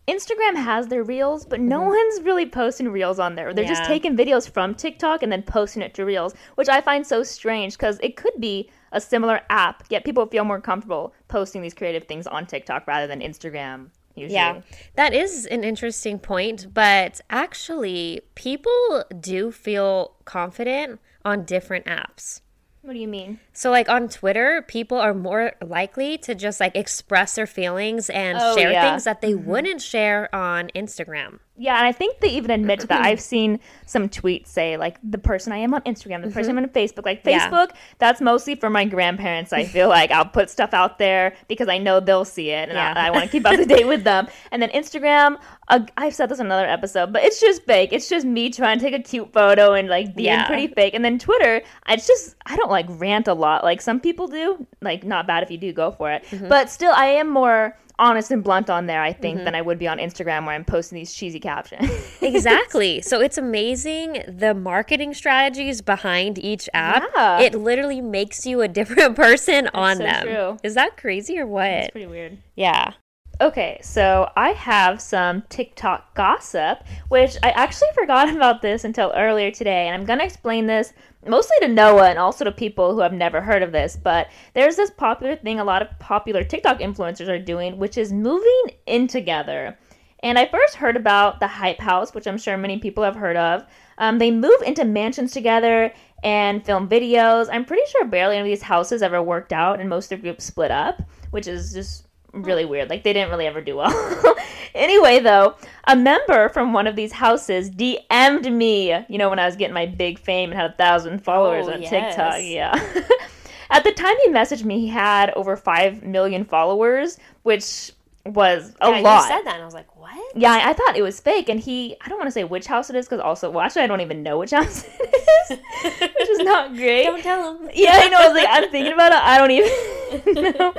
Instagram 0.07 0.55
has 0.55 0.87
their 0.87 1.03
reels, 1.03 1.45
but 1.45 1.59
no 1.59 1.81
one's 1.83 2.21
really 2.23 2.47
posting 2.47 2.89
reels 2.89 3.19
on 3.19 3.35
there. 3.35 3.53
They're 3.53 3.63
just 3.63 3.83
Mm-hmm. 3.83 3.91
Taking 3.91 4.17
videos 4.17 4.49
from 4.49 4.73
TikTok 4.73 5.21
and 5.21 5.31
then 5.31 5.43
posting 5.43 5.83
it 5.83 5.93
to 5.93 6.03
reels, 6.03 6.33
which 6.55 6.67
I 6.67 6.81
find 6.81 7.05
so 7.05 7.21
strange 7.21 7.77
because 7.77 7.99
it 8.01 8.17
could 8.17 8.33
be 8.39 8.71
a 8.91 9.01
similar 9.01 9.41
app, 9.49 9.83
yet 9.89 10.03
people 10.03 10.25
feel 10.27 10.43
more 10.43 10.61
comfortable 10.61 11.13
posting 11.27 11.61
these 11.61 11.73
creative 11.73 12.05
things 12.05 12.27
on 12.27 12.45
TikTok 12.45 12.87
rather 12.87 13.07
than 13.07 13.19
Instagram. 13.21 13.89
Usually. 14.15 14.33
Yeah, 14.35 14.61
that 14.95 15.13
is 15.13 15.45
an 15.45 15.63
interesting 15.63 16.19
point, 16.19 16.73
but 16.73 17.21
actually, 17.29 18.21
people 18.35 19.05
do 19.17 19.51
feel 19.51 20.15
confident 20.25 20.99
on 21.23 21.45
different 21.45 21.85
apps. 21.85 22.41
What 22.81 22.93
do 22.93 22.99
you 22.99 23.07
mean? 23.07 23.39
So, 23.53 23.71
like 23.71 23.89
on 23.89 24.07
Twitter, 24.09 24.63
people 24.67 24.97
are 24.97 25.13
more 25.13 25.53
likely 25.65 26.17
to 26.19 26.33
just 26.33 26.59
like 26.59 26.75
express 26.75 27.35
their 27.35 27.45
feelings 27.45 28.09
and 28.09 28.37
Oh, 28.41 28.55
share 28.57 28.71
yeah. 28.71 28.89
things 28.89 29.03
that 29.03 29.21
they 29.21 29.33
mm-hmm. 29.33 29.49
wouldn't 29.49 29.81
share 29.81 30.33
on 30.33 30.69
Instagram. 30.75 31.39
Yeah, 31.61 31.77
and 31.77 31.85
I 31.85 31.91
think 31.91 32.21
they 32.21 32.29
even 32.29 32.51
admit 32.51 32.79
to 32.79 32.87
that. 32.87 33.01
I've 33.05 33.19
seen 33.33 33.59
some 33.85 34.07
tweets 34.07 34.47
say 34.47 34.77
like 34.77 34.97
the 35.03 35.17
person 35.17 35.51
I 35.51 35.57
am 35.57 35.73
on 35.73 35.81
Instagram, 35.81 36.23
the 36.23 36.31
person 36.31 36.57
I'm 36.57 36.63
on 36.63 36.69
Facebook. 36.69 37.05
Like 37.05 37.21
Yeah. 37.25 37.49
Facebook, 37.49 37.71
that's 37.97 38.21
mostly 38.21 38.55
for 38.55 38.69
my 38.69 38.85
grandparents. 38.85 39.51
I 39.51 39.65
feel 39.65 39.89
like 39.89 40.09
I'll 40.11 40.25
put 40.25 40.49
stuff 40.49 40.73
out 40.73 40.99
there 40.99 41.35
because 41.49 41.67
I 41.67 41.77
know 41.77 41.99
they'll 41.99 42.23
see 42.25 42.49
it, 42.51 42.69
and 42.69 42.77
Yeah. 42.77 42.93
I, 42.95 43.07
I 43.07 43.09
want 43.11 43.25
to 43.25 43.29
keep 43.29 43.45
up 43.45 43.55
to 43.55 43.65
date 43.65 43.87
with 43.87 44.03
them. 44.03 44.27
And 44.51 44.61
then 44.61 44.69
Instagram, 44.69 45.37
uh, 45.67 45.81
I've 45.97 46.15
said 46.15 46.29
this 46.29 46.39
in 46.39 46.45
another 46.47 46.65
episode, 46.65 47.11
but 47.13 47.23
it's 47.23 47.39
just 47.39 47.63
fake. 47.65 47.91
It's 47.93 48.09
just 48.09 48.25
me 48.25 48.49
trying 48.49 48.79
to 48.79 48.83
take 48.89 48.93
a 48.99 49.03
cute 49.03 49.31
photo 49.33 49.73
and 49.73 49.89
like 49.89 50.15
being 50.15 50.27
Yeah. 50.27 50.47
pretty 50.47 50.67
fake. 50.67 50.93
And 50.93 51.03
then 51.05 51.19
Twitter, 51.19 51.61
it's 51.87 52.07
just 52.07 52.35
I 52.45 52.55
don't 52.55 52.71
like 52.71 52.85
rant 52.89 53.27
a 53.27 53.33
lot 53.33 53.63
like 53.63 53.81
some 53.81 53.99
people 53.99 54.27
do. 54.27 54.65
Like 54.81 55.03
not 55.03 55.27
bad 55.27 55.43
if 55.43 55.51
you 55.51 55.57
do 55.57 55.73
go 55.73 55.91
for 55.91 56.09
it, 56.11 56.23
but 56.47 56.69
still 56.69 56.93
I 56.95 57.05
am 57.07 57.29
more 57.29 57.77
honest 57.99 58.31
and 58.31 58.43
blunt 58.43 58.69
on 58.69 58.87
there. 58.87 59.01
I 59.01 59.13
think 59.13 59.37
mm-hmm. 59.37 59.45
than 59.45 59.55
I 59.55 59.61
would 59.61 59.77
be 59.77 59.87
on 59.87 59.97
Instagram 59.99 60.45
where 60.45 60.55
I'm 60.55 60.65
posting 60.65 60.97
these 60.97 61.13
cheesy 61.13 61.39
captions. 61.39 61.89
Exactly. 62.21 63.01
so 63.01 63.21
it's 63.21 63.37
amazing 63.37 64.23
the 64.27 64.53
marketing 64.53 65.13
strategies 65.13 65.81
behind 65.81 66.37
each 66.37 66.69
app. 66.73 67.03
Yeah. 67.15 67.39
It 67.39 67.55
literally 67.55 68.01
makes 68.01 68.45
you 68.45 68.61
a 68.61 68.67
different 68.67 69.15
person 69.15 69.69
on 69.73 69.97
so 69.97 70.03
them. 70.03 70.23
true. 70.23 70.57
Is 70.63 70.75
that 70.75 70.97
crazy 70.97 71.39
or 71.39 71.47
what? 71.47 71.67
It's 71.69 71.91
pretty 71.91 72.07
weird. 72.07 72.37
yeah. 72.55 72.93
Okay, 73.41 73.79
so 73.81 74.29
I 74.35 74.49
have 74.49 74.99
some 74.99 75.43
TikTok 75.47 76.13
gossip, 76.13 76.83
which 77.07 77.37
I 77.41 77.51
actually 77.51 77.87
forgot 77.93 78.35
about 78.35 78.61
this 78.61 78.83
until 78.83 79.13
earlier 79.15 79.49
today, 79.49 79.87
and 79.87 79.95
I'm 79.95 80.05
gonna 80.05 80.25
explain 80.25 80.67
this 80.67 80.91
mostly 81.27 81.55
to 81.61 81.67
Noah 81.67 82.09
and 82.09 82.19
also 82.19 82.45
to 82.45 82.51
people 82.51 82.93
who 82.93 83.01
have 83.01 83.13
never 83.13 83.41
heard 83.41 83.61
of 83.61 83.71
this. 83.71 83.97
But 84.01 84.29
there's 84.53 84.75
this 84.75 84.91
popular 84.91 85.35
thing 85.35 85.59
a 85.59 85.63
lot 85.63 85.81
of 85.81 85.99
popular 85.99 86.43
TikTok 86.43 86.79
influencers 86.79 87.27
are 87.27 87.39
doing, 87.39 87.77
which 87.77 87.97
is 87.97 88.13
moving 88.13 88.61
in 88.85 89.07
together. 89.07 89.77
And 90.21 90.37
I 90.37 90.47
first 90.47 90.75
heard 90.75 90.97
about 90.97 91.39
the 91.39 91.47
Hype 91.47 91.79
House, 91.79 92.13
which 92.13 92.27
I'm 92.27 92.37
sure 92.37 92.57
many 92.57 92.77
people 92.77 93.03
have 93.03 93.15
heard 93.15 93.37
of. 93.37 93.65
Um, 93.97 94.17
they 94.17 94.31
move 94.31 94.61
into 94.65 94.83
mansions 94.83 95.31
together 95.31 95.93
and 96.23 96.65
film 96.65 96.89
videos. 96.89 97.47
I'm 97.51 97.63
pretty 97.63 97.89
sure 97.89 98.05
barely 98.05 98.35
any 98.35 98.49
of 98.49 98.53
these 98.53 98.63
houses 98.63 99.01
ever 99.01 99.21
worked 99.21 99.53
out, 99.53 99.79
and 99.79 99.89
most 99.89 100.11
of 100.11 100.19
the 100.19 100.23
groups 100.23 100.43
split 100.43 100.71
up, 100.71 101.01
which 101.31 101.47
is 101.47 101.73
just 101.73 102.08
really 102.33 102.65
weird. 102.65 102.89
Like 102.89 103.03
they 103.03 103.13
didn't 103.13 103.29
really 103.29 103.47
ever 103.47 103.61
do 103.61 103.75
well. 103.77 104.35
anyway, 104.75 105.19
though, 105.19 105.55
a 105.85 105.95
member 105.95 106.49
from 106.49 106.73
one 106.73 106.87
of 106.87 106.95
these 106.95 107.11
houses 107.11 107.69
DM'd 107.69 108.51
me. 108.51 108.93
You 109.07 109.17
know, 109.17 109.29
when 109.29 109.39
I 109.39 109.45
was 109.45 109.55
getting 109.55 109.73
my 109.73 109.85
big 109.85 110.19
fame 110.19 110.51
and 110.51 110.59
had 110.59 110.71
a 110.71 110.73
thousand 110.75 111.23
followers 111.23 111.67
Oh, 111.67 111.73
on 111.73 111.81
yes. 111.81 111.89
TikTok. 111.89 112.37
Yeah. 112.39 112.73
At 113.71 113.83
the 113.83 113.91
time 113.91 114.15
he 114.23 114.31
messaged 114.31 114.63
me, 114.63 114.79
he 114.79 114.87
had 114.87 115.29
over 115.35 115.55
five 115.55 116.01
million 116.03 116.43
followers, 116.43 117.19
which 117.43 117.91
was 118.25 118.75
a 118.81 118.89
yeah, 118.89 118.99
lot. 118.99 119.21
You 119.21 119.27
said 119.27 119.41
that, 119.43 119.53
and 119.55 119.61
I 119.61 119.65
was 119.65 119.73
like, 119.75 119.95
what? 119.95 120.09
Yeah, 120.35 120.51
I 120.51 120.71
I 120.71 120.73
thought 120.73 120.97
it 120.97 121.01
was 121.03 121.19
fake, 121.19 121.49
and 121.49 121.59
he, 121.59 121.95
I 122.01 122.09
don't 122.09 122.17
want 122.17 122.27
to 122.27 122.31
say 122.31 122.43
which 122.43 122.65
house 122.65 122.89
it 122.89 122.95
is, 122.95 123.05
because 123.05 123.19
also, 123.19 123.49
well, 123.49 123.63
actually, 123.63 123.83
I 123.83 123.87
don't 123.87 124.01
even 124.01 124.23
know 124.23 124.39
which 124.39 124.51
house 124.51 124.85
it 124.99 125.51
is, 125.51 125.59
which 126.01 126.29
is 126.29 126.39
not 126.39 126.73
great. 126.75 127.03
Don't 127.05 127.21
tell 127.21 127.57
him. 127.57 127.69
Yeah, 127.73 127.91
I 127.93 128.09
know, 128.09 128.17
I 128.17 128.27
was 128.27 128.35
like, 128.35 128.47
I'm 128.49 128.69
thinking 128.71 128.93
about 128.93 129.11
it, 129.11 129.19
I 129.19 129.37
don't 129.37 129.51
even 129.51 130.53
know. 130.59 130.73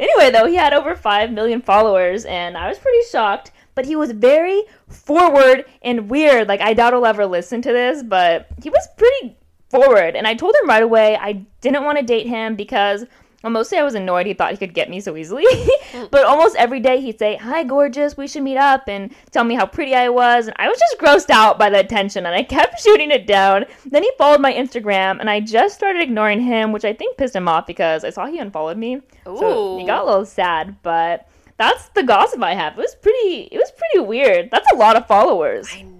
Anyway, 0.00 0.30
though, 0.30 0.46
he 0.46 0.54
had 0.54 0.72
over 0.72 0.94
5 0.94 1.32
million 1.32 1.60
followers, 1.60 2.24
and 2.24 2.56
I 2.56 2.68
was 2.68 2.78
pretty 2.78 3.06
shocked, 3.10 3.50
but 3.74 3.86
he 3.86 3.96
was 3.96 4.12
very 4.12 4.62
forward 4.88 5.64
and 5.82 6.08
weird. 6.08 6.48
Like, 6.48 6.60
I 6.60 6.74
doubt 6.74 6.92
he'll 6.92 7.06
ever 7.06 7.26
listen 7.26 7.62
to 7.62 7.72
this, 7.72 8.02
but 8.02 8.48
he 8.62 8.70
was 8.70 8.88
pretty 8.96 9.36
forward. 9.70 10.16
And 10.16 10.26
I 10.26 10.34
told 10.34 10.54
him 10.60 10.68
right 10.68 10.82
away 10.82 11.16
I 11.16 11.44
didn't 11.60 11.84
want 11.84 11.98
to 11.98 12.04
date 12.04 12.26
him 12.26 12.56
because 12.56 13.04
well, 13.42 13.52
mostly 13.52 13.78
I 13.78 13.84
was 13.84 13.94
annoyed 13.94 14.26
he 14.26 14.34
thought 14.34 14.50
he 14.50 14.56
could 14.56 14.74
get 14.74 14.90
me 14.90 15.00
so 15.00 15.16
easily. 15.16 15.44
but 16.10 16.24
almost 16.24 16.56
every 16.56 16.80
day 16.80 17.00
he'd 17.00 17.18
say, 17.20 17.36
Hi, 17.36 17.62
gorgeous, 17.62 18.16
we 18.16 18.26
should 18.26 18.42
meet 18.42 18.56
up, 18.56 18.88
and 18.88 19.14
tell 19.30 19.44
me 19.44 19.54
how 19.54 19.64
pretty 19.64 19.94
I 19.94 20.08
was. 20.08 20.48
And 20.48 20.56
I 20.58 20.68
was 20.68 20.78
just 20.78 20.98
grossed 20.98 21.30
out 21.30 21.58
by 21.58 21.70
the 21.70 21.78
attention, 21.78 22.26
and 22.26 22.34
I 22.34 22.42
kept 22.42 22.80
shooting 22.82 23.12
it 23.12 23.26
down. 23.26 23.64
Then 23.86 24.02
he 24.02 24.10
followed 24.18 24.40
my 24.40 24.52
Instagram, 24.52 25.20
and 25.20 25.30
I 25.30 25.38
just 25.38 25.76
started 25.76 26.02
ignoring 26.02 26.40
him, 26.40 26.72
which 26.72 26.84
I 26.84 26.92
think 26.92 27.16
pissed 27.16 27.36
him 27.36 27.48
off 27.48 27.66
because 27.66 28.02
I 28.04 28.10
saw 28.10 28.26
he 28.26 28.38
unfollowed 28.38 28.76
me. 28.76 28.96
Ooh. 29.28 29.36
So 29.38 29.78
he 29.78 29.86
got 29.86 30.02
a 30.02 30.06
little 30.06 30.26
sad, 30.26 30.76
but 30.82 31.28
that's 31.58 31.88
the 31.90 32.02
gossip 32.02 32.42
I 32.42 32.54
have. 32.54 32.72
It 32.72 32.78
was 32.78 32.96
pretty. 32.96 33.48
It 33.52 33.58
was 33.58 33.70
pretty 33.70 34.04
weird. 34.04 34.50
That's 34.50 34.70
a 34.72 34.76
lot 34.76 34.96
of 34.96 35.06
followers. 35.06 35.68
I 35.72 35.82
know 35.82 35.97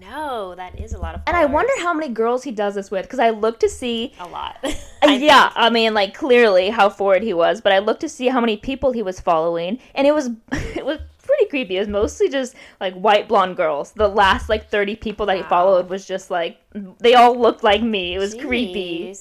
that 0.57 0.79
is 0.79 0.93
a 0.93 0.99
lot 0.99 1.15
of. 1.15 1.25
Followers. 1.25 1.25
And 1.27 1.37
I 1.37 1.45
wonder 1.47 1.73
how 1.79 1.95
many 1.95 2.13
girls 2.13 2.43
he 2.43 2.51
does 2.51 2.75
this 2.75 2.91
with 2.91 3.05
because 3.05 3.19
I 3.19 3.31
looked 3.31 3.61
to 3.61 3.69
see 3.69 4.15
a 4.19 4.27
lot. 4.27 4.57
Uh, 5.01 5.13
yeah, 5.13 5.53
I 5.55 5.71
mean, 5.71 5.95
like 5.95 6.13
clearly 6.13 6.71
how 6.71 6.91
forward 6.91 7.23
he 7.23 7.33
was, 7.33 7.61
but 7.61 7.73
I 7.73 7.79
looked 7.79 8.01
to 8.01 8.09
see 8.09 8.27
how 8.27 8.41
many 8.41 8.57
people 8.57 8.91
he 8.91 9.01
was 9.01 9.21
following, 9.21 9.79
and 9.95 10.09
it 10.09 10.13
was 10.13 10.31
it 10.53 10.85
was 10.85 10.99
pretty 11.23 11.47
creepy. 11.49 11.77
It 11.77 11.79
was 11.79 11.89
mostly 11.89 12.29
just 12.29 12.57
like 12.81 12.95
white 12.95 13.29
blonde 13.29 13.57
girls. 13.57 13.93
The 13.93 14.09
last 14.09 14.49
like 14.49 14.71
thirty 14.71 14.97
people 14.97 15.27
that 15.27 15.37
wow. 15.37 15.43
he 15.45 15.49
followed 15.49 15.89
was 15.89 16.05
just 16.05 16.33
like 16.33 16.59
they 16.99 17.15
all 17.15 17.39
looked 17.39 17.63
like 17.63 17.81
me. 17.81 18.17
It 18.17 18.19
was 18.19 18.35
Jeez. 18.35 18.47
creepy. 18.47 19.15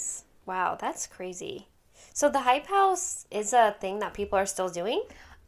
Wow, 0.48 0.78
that's 0.82 1.06
crazy. 1.06 1.68
So 2.12 2.28
the 2.28 2.40
hype 2.40 2.66
house 2.66 3.28
is 3.30 3.54
a 3.54 3.76
thing 3.80 4.00
that 4.00 4.16
people 4.16 4.40
are 4.40 4.48
still 4.48 4.70
doing. 4.70 5.04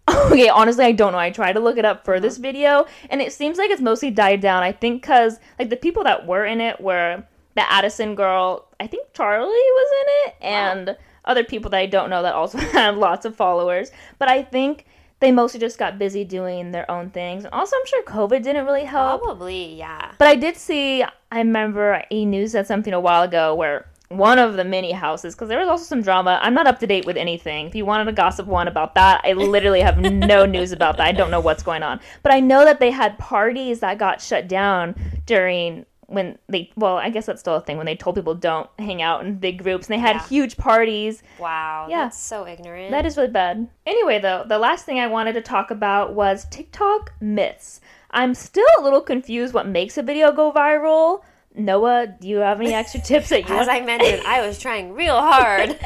okay, 0.32 0.50
honestly, 0.50 0.86
I 0.86 0.92
don't 0.92 1.12
know. 1.12 1.20
I 1.20 1.30
tried 1.30 1.54
to 1.54 1.60
look 1.60 1.78
it 1.78 1.86
up 1.86 2.06
for 2.06 2.20
this 2.20 2.36
uh-huh. 2.36 2.42
video, 2.42 2.86
and 3.10 3.22
it 3.22 3.34
seems 3.34 3.58
like 3.58 3.70
it's 3.70 3.82
mostly 3.82 4.12
died 4.12 4.42
down. 4.42 4.64
I 4.64 4.72
think 4.72 5.02
because 5.02 5.40
like 5.58 5.70
the 5.70 5.76
people 5.76 6.04
that 6.04 6.26
were 6.26 6.46
in 6.46 6.62
it 6.62 6.80
were 6.82 7.24
the 7.56 7.72
Addison 7.72 8.16
girl. 8.16 8.68
I 8.80 8.88
think 8.88 9.12
Charli 9.14 9.46
was 9.46 9.92
in 10.02 10.08
it, 10.08 10.36
and 10.42 10.88
wow. 10.88 10.96
other 11.26 11.44
people 11.44 11.70
that 11.72 11.78
I 11.78 11.86
don't 11.86 12.10
know 12.10 12.24
that 12.24 12.34
also 12.34 12.58
had 12.78 12.96
lots 12.96 13.26
of 13.26 13.36
followers. 13.36 13.92
But 14.18 14.30
I 14.30 14.44
think 14.44 14.86
they 15.20 15.32
mostly 15.32 15.60
just 15.60 15.78
got 15.78 16.00
busy 16.00 16.24
doing 16.24 16.72
their 16.72 16.90
own 16.90 17.10
things. 17.10 17.44
And 17.44 17.54
also, 17.54 17.76
I'm 17.76 17.86
sure 17.86 18.04
COVID 18.04 18.42
didn't 18.42 18.66
really 18.66 18.86
help. 18.86 19.22
Probably, 19.22 19.76
yeah. 19.76 20.14
But 20.18 20.30
I 20.30 20.36
did 20.36 20.56
see. 20.56 21.04
I 21.04 21.38
remember 21.38 22.04
E 22.12 22.26
News 22.26 22.54
said 22.54 22.68
something 22.68 22.94
a 22.94 23.00
while 23.00 23.24
ago 23.24 23.54
where 23.54 23.86
one 24.10 24.40
of 24.40 24.56
the 24.56 24.64
many 24.64 24.92
houses 24.92 25.36
because 25.36 25.50
there 25.50 25.60
was 25.60 25.68
also 25.68 25.86
some 25.86 26.02
drama. 26.02 26.40
I'm 26.42 26.54
not 26.54 26.68
up 26.68 26.80
to 26.80 26.88
date 26.88 27.06
with 27.06 27.16
anything. 27.16 27.68
If 27.68 27.76
you 27.76 27.86
wanted 27.86 28.06
to 28.06 28.12
gossip 28.12 28.48
one 28.48 28.68
about 28.68 28.96
that, 28.96 29.22
I 29.24 29.34
literally 29.34 29.82
have 29.82 30.00
no 30.00 30.46
news 30.48 30.72
about 30.72 30.98
that. 30.98 31.08
I 31.08 31.12
don't 31.12 31.30
know 31.30 31.40
what's 31.40 31.64
going 31.64 31.84
on. 31.84 32.00
But 32.24 32.34
I 32.34 32.40
know 32.40 32.66
that 32.66 32.80
they 32.80 32.92
had 32.92 33.18
parties 33.20 33.80
that 33.82 34.00
got 34.00 34.20
shut 34.20 34.48
down 34.48 34.96
during 35.26 35.86
when 36.08 36.40
they 36.48 36.72
well, 36.76 36.98
I 36.98 37.12
guess 37.12 37.28
that's 37.28 37.40
still 37.40 37.56
a 37.56 37.62
thing 37.62 37.78
when 37.78 37.86
they 37.86 37.96
told 37.96 38.16
people 38.16 38.34
don't 38.34 38.68
hang 38.80 39.04
out 39.04 39.24
in 39.24 39.38
big 39.38 39.62
groups 39.62 39.88
and 39.88 39.94
they 39.94 40.00
had 40.00 40.16
yeah. 40.16 40.28
huge 40.28 40.58
parties. 40.58 41.22
Wow, 41.38 41.86
yeah. 41.88 42.06
that's 42.06 42.18
so 42.18 42.48
ignorant. 42.48 42.90
That 42.90 43.06
is 43.06 43.16
really 43.16 43.30
bad. 43.30 43.68
Anyway, 43.86 44.20
though, 44.20 44.44
the 44.48 44.58
last 44.58 44.86
thing 44.86 45.00
I 45.00 45.06
wanted 45.06 45.34
to 45.34 45.42
talk 45.42 45.70
about 45.70 46.16
was 46.16 46.48
TikTok 46.50 47.14
myths. 47.22 47.80
I'm 48.10 48.34
still 48.34 48.66
a 48.80 48.82
little 48.82 49.02
confused 49.02 49.54
what 49.54 49.68
makes 49.68 50.00
a 50.00 50.04
video 50.04 50.32
go 50.32 50.52
viral 50.52 51.22
Noah, 51.56 52.08
do 52.08 52.28
you 52.28 52.38
have 52.38 52.62
any 52.62 52.74
extra 52.74 53.02
tips 53.02 53.30
that 53.30 53.50
you 53.50 53.56
As? 53.60 53.68
I 53.68 53.82
mentioned, 53.82 54.22
I 54.26 54.46
was 54.46 54.60
trying 54.60 54.94
real 54.94 55.20
hard. 55.20 55.70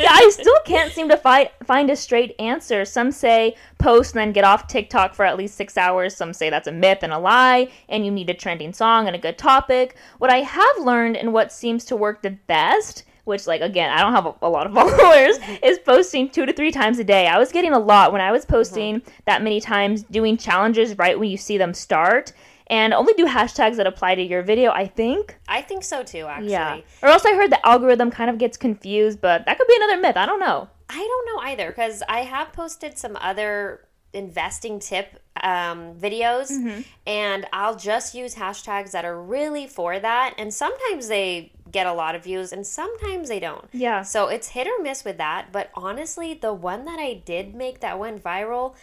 yeah, 0.00 0.08
I 0.10 0.30
still 0.32 0.58
can't 0.64 0.92
seem 0.92 1.08
to 1.10 1.16
find 1.16 1.50
find 1.64 1.90
a 1.90 1.96
straight 1.96 2.34
answer. 2.38 2.84
Some 2.84 3.12
say 3.12 3.54
post 3.78 4.14
and 4.14 4.20
then 4.20 4.32
get 4.32 4.44
off 4.44 4.66
TikTok 4.66 5.14
for 5.14 5.24
at 5.24 5.36
least 5.36 5.56
six 5.56 5.76
hours. 5.76 6.16
Some 6.16 6.32
say 6.32 6.48
that's 6.50 6.66
a 6.66 6.72
myth 6.72 7.00
and 7.02 7.12
a 7.12 7.18
lie, 7.18 7.70
and 7.88 8.06
you 8.06 8.10
need 8.10 8.30
a 8.30 8.34
trending 8.34 8.72
song 8.72 9.06
and 9.06 9.14
a 9.14 9.18
good 9.18 9.36
topic. 9.36 9.96
What 10.18 10.30
I 10.30 10.38
have 10.38 10.78
learned 10.80 11.16
and 11.16 11.32
what 11.32 11.52
seems 11.52 11.84
to 11.86 11.96
work 11.96 12.22
the 12.22 12.30
best 12.30 13.04
which 13.24 13.46
like 13.46 13.60
again 13.60 13.88
i 13.90 14.00
don't 14.00 14.12
have 14.12 14.26
a, 14.26 14.34
a 14.42 14.48
lot 14.48 14.66
of 14.66 14.72
followers 14.74 15.38
is 15.62 15.78
posting 15.78 16.28
two 16.28 16.44
to 16.44 16.52
three 16.52 16.72
times 16.72 16.98
a 16.98 17.04
day 17.04 17.28
i 17.28 17.38
was 17.38 17.52
getting 17.52 17.72
a 17.72 17.78
lot 17.78 18.10
when 18.10 18.20
i 18.20 18.32
was 18.32 18.44
posting 18.44 18.96
mm-hmm. 18.96 19.10
that 19.26 19.42
many 19.42 19.60
times 19.60 20.02
doing 20.02 20.36
challenges 20.36 20.98
right 20.98 21.18
when 21.18 21.30
you 21.30 21.36
see 21.36 21.56
them 21.56 21.72
start 21.72 22.32
and 22.72 22.94
only 22.94 23.12
do 23.12 23.26
hashtags 23.26 23.76
that 23.76 23.86
apply 23.86 24.14
to 24.14 24.22
your 24.22 24.42
video, 24.42 24.70
I 24.70 24.86
think. 24.86 25.36
I 25.46 25.60
think 25.60 25.84
so 25.84 26.02
too, 26.02 26.24
actually. 26.26 26.52
Yeah. 26.52 26.80
Or 27.02 27.10
else 27.10 27.26
I 27.26 27.34
heard 27.34 27.52
the 27.52 27.64
algorithm 27.66 28.10
kind 28.10 28.30
of 28.30 28.38
gets 28.38 28.56
confused, 28.56 29.20
but 29.20 29.44
that 29.44 29.58
could 29.58 29.68
be 29.68 29.76
another 29.76 30.00
myth. 30.00 30.16
I 30.16 30.24
don't 30.24 30.40
know. 30.40 30.70
I 30.88 30.96
don't 30.96 31.26
know 31.26 31.50
either 31.50 31.68
because 31.68 32.02
I 32.08 32.20
have 32.20 32.50
posted 32.54 32.96
some 32.96 33.16
other 33.20 33.86
investing 34.14 34.78
tip 34.78 35.20
um, 35.42 35.94
videos 35.94 36.50
mm-hmm. 36.50 36.80
and 37.06 37.46
I'll 37.52 37.76
just 37.76 38.14
use 38.14 38.34
hashtags 38.34 38.92
that 38.92 39.04
are 39.04 39.20
really 39.20 39.66
for 39.66 39.98
that. 39.98 40.34
And 40.38 40.52
sometimes 40.52 41.08
they 41.08 41.52
get 41.70 41.86
a 41.86 41.92
lot 41.92 42.14
of 42.14 42.24
views 42.24 42.52
and 42.52 42.66
sometimes 42.66 43.28
they 43.28 43.40
don't. 43.40 43.66
Yeah. 43.72 44.02
So 44.02 44.28
it's 44.28 44.48
hit 44.48 44.66
or 44.66 44.82
miss 44.82 45.04
with 45.04 45.18
that. 45.18 45.52
But 45.52 45.70
honestly, 45.74 46.32
the 46.34 46.54
one 46.54 46.86
that 46.86 46.98
I 46.98 47.22
did 47.24 47.54
make 47.54 47.80
that 47.80 47.98
went 47.98 48.22
viral, 48.22 48.74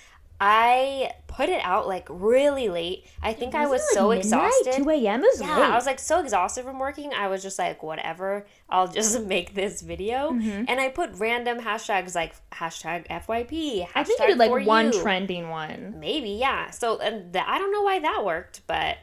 I 0.41 1.11
put 1.27 1.49
it 1.49 1.61
out 1.63 1.87
like 1.87 2.07
really 2.09 2.69
late. 2.69 3.05
I 3.21 3.33
think 3.33 3.55
I 3.55 3.65
was 3.65 3.81
so 3.93 4.09
midnight? 4.09 4.25
exhausted. 4.25 4.83
2 4.83 4.89
a.m. 4.89 5.23
is 5.23 5.41
yeah, 5.41 5.55
late. 5.55 5.69
I 5.69 5.75
was 5.75 5.85
like 5.85 5.99
so 5.99 6.21
exhausted 6.21 6.63
from 6.63 6.79
working. 6.79 7.13
I 7.13 7.27
was 7.27 7.43
just 7.43 7.59
like, 7.59 7.83
whatever, 7.83 8.45
I'll 8.69 8.87
just 8.99 9.21
make 9.23 9.53
this 9.53 9.81
video. 9.81 10.31
Mm-hmm. 10.31 10.65
And 10.67 10.79
I 10.79 10.89
put 10.89 11.11
random 11.15 11.59
hashtags 11.59 12.15
like 12.15 12.35
hashtag 12.51 13.07
FYP. 13.07 13.85
Hashtag 13.85 13.89
I 13.95 14.03
think 14.03 14.19
you 14.19 14.27
did 14.27 14.37
like 14.37 14.65
one 14.65 14.93
you. 14.93 15.01
trending 15.01 15.49
one. 15.49 15.95
Maybe, 15.99 16.31
yeah. 16.31 16.69
So 16.71 16.99
and 16.99 17.33
the, 17.33 17.47
I 17.47 17.57
don't 17.57 17.71
know 17.71 17.83
why 17.83 17.99
that 17.99 18.23
worked, 18.23 18.61
but 18.65 18.97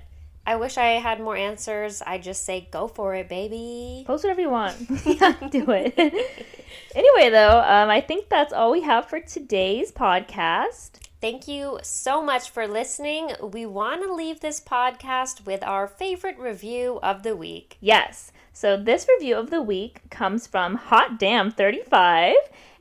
I 0.47 0.57
wish 0.57 0.79
I 0.79 0.93
had 1.01 1.21
more 1.21 1.37
answers. 1.37 2.03
I 2.07 2.19
just 2.19 2.45
say 2.45 2.69
go 2.71 2.87
for 2.87 3.15
it, 3.15 3.29
baby. 3.29 4.05
Post 4.07 4.25
whatever 4.25 4.41
you 4.41 4.51
want. 4.51 4.77
yeah, 5.05 5.33
do 5.51 5.67
it. 5.71 5.99
anyway, 6.95 7.31
though, 7.31 7.61
um, 7.61 7.91
I 7.91 8.01
think 8.01 8.29
that's 8.29 8.53
all 8.53 8.71
we 8.71 8.83
have 8.83 9.07
for 9.09 9.21
today's 9.21 9.93
podcast. 9.93 10.93
Thank 11.19 11.49
you 11.49 11.79
so 11.83 12.23
much 12.23 12.51
for 12.51 12.69
listening. 12.69 13.31
We 13.41 13.65
want 13.65 14.03
to 14.03 14.13
leave 14.13 14.41
this 14.41 14.61
podcast 14.61 15.47
with 15.47 15.63
our 15.65 15.89
favorite 15.89 16.39
review 16.39 17.01
of 17.03 17.23
the 17.23 17.35
week. 17.35 17.79
Yes. 17.81 18.33
So 18.53 18.77
this 18.77 19.07
review 19.09 19.37
of 19.37 19.51
the 19.51 19.63
week 19.63 20.03
comes 20.11 20.47
from 20.47 20.75
Hot 20.75 21.19
Damn 21.19 21.51
35 21.51 22.35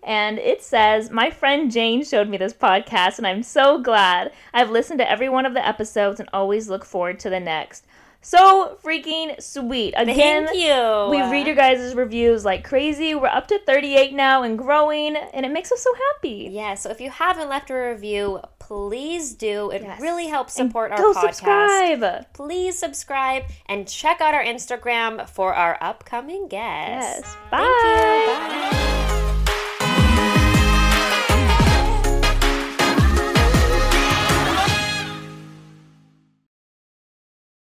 and 0.05 0.37
it 0.37 0.61
says, 0.61 1.09
My 1.09 1.29
friend 1.31 1.71
Jane 1.71 2.03
showed 2.03 2.29
me 2.29 2.37
this 2.37 2.53
podcast, 2.53 3.17
and 3.17 3.25
I'm 3.25 3.41
so 3.41 3.81
glad. 3.81 4.31
I've 4.53 4.69
listened 4.69 4.99
to 4.99 5.09
every 5.09 5.29
one 5.29 5.47
of 5.47 5.55
the 5.55 5.67
episodes 5.67 6.19
and 6.19 6.29
always 6.31 6.69
look 6.69 6.85
forward 6.85 7.19
to 7.21 7.29
the 7.31 7.39
next. 7.39 7.87
So 8.25 8.77
freaking 8.83 9.39
sweet. 9.39 9.93
Again, 9.95 10.47
Thank 10.47 10.57
you. 10.57 11.09
we 11.11 11.21
read 11.31 11.45
your 11.45 11.55
guys' 11.55 11.93
reviews 11.93 12.43
like 12.43 12.63
crazy. 12.63 13.13
We're 13.13 13.27
up 13.27 13.47
to 13.49 13.59
38 13.59 14.13
now 14.13 14.41
and 14.41 14.57
growing, 14.57 15.15
and 15.15 15.45
it 15.45 15.51
makes 15.51 15.71
us 15.71 15.83
so 15.83 15.93
happy. 15.93 16.49
Yeah, 16.51 16.73
so 16.73 16.89
if 16.89 16.99
you 16.99 17.11
haven't 17.11 17.49
left 17.49 17.69
a 17.69 17.75
review, 17.75 18.41
please 18.57 19.35
do. 19.35 19.69
It 19.69 19.83
yes. 19.83 20.01
really 20.01 20.25
helps 20.25 20.53
support 20.53 20.89
and 20.89 20.99
our 20.99 21.13
go 21.13 21.19
podcast. 21.19 21.35
Subscribe. 21.35 22.33
Please 22.33 22.79
subscribe 22.79 23.43
and 23.67 23.87
check 23.87 24.21
out 24.21 24.33
our 24.33 24.43
Instagram 24.43 25.29
for 25.29 25.53
our 25.53 25.77
upcoming 25.79 26.47
guests. 26.47 27.21
Yes. 27.21 27.37
Bye. 27.51 27.59
Bye. 27.61 28.91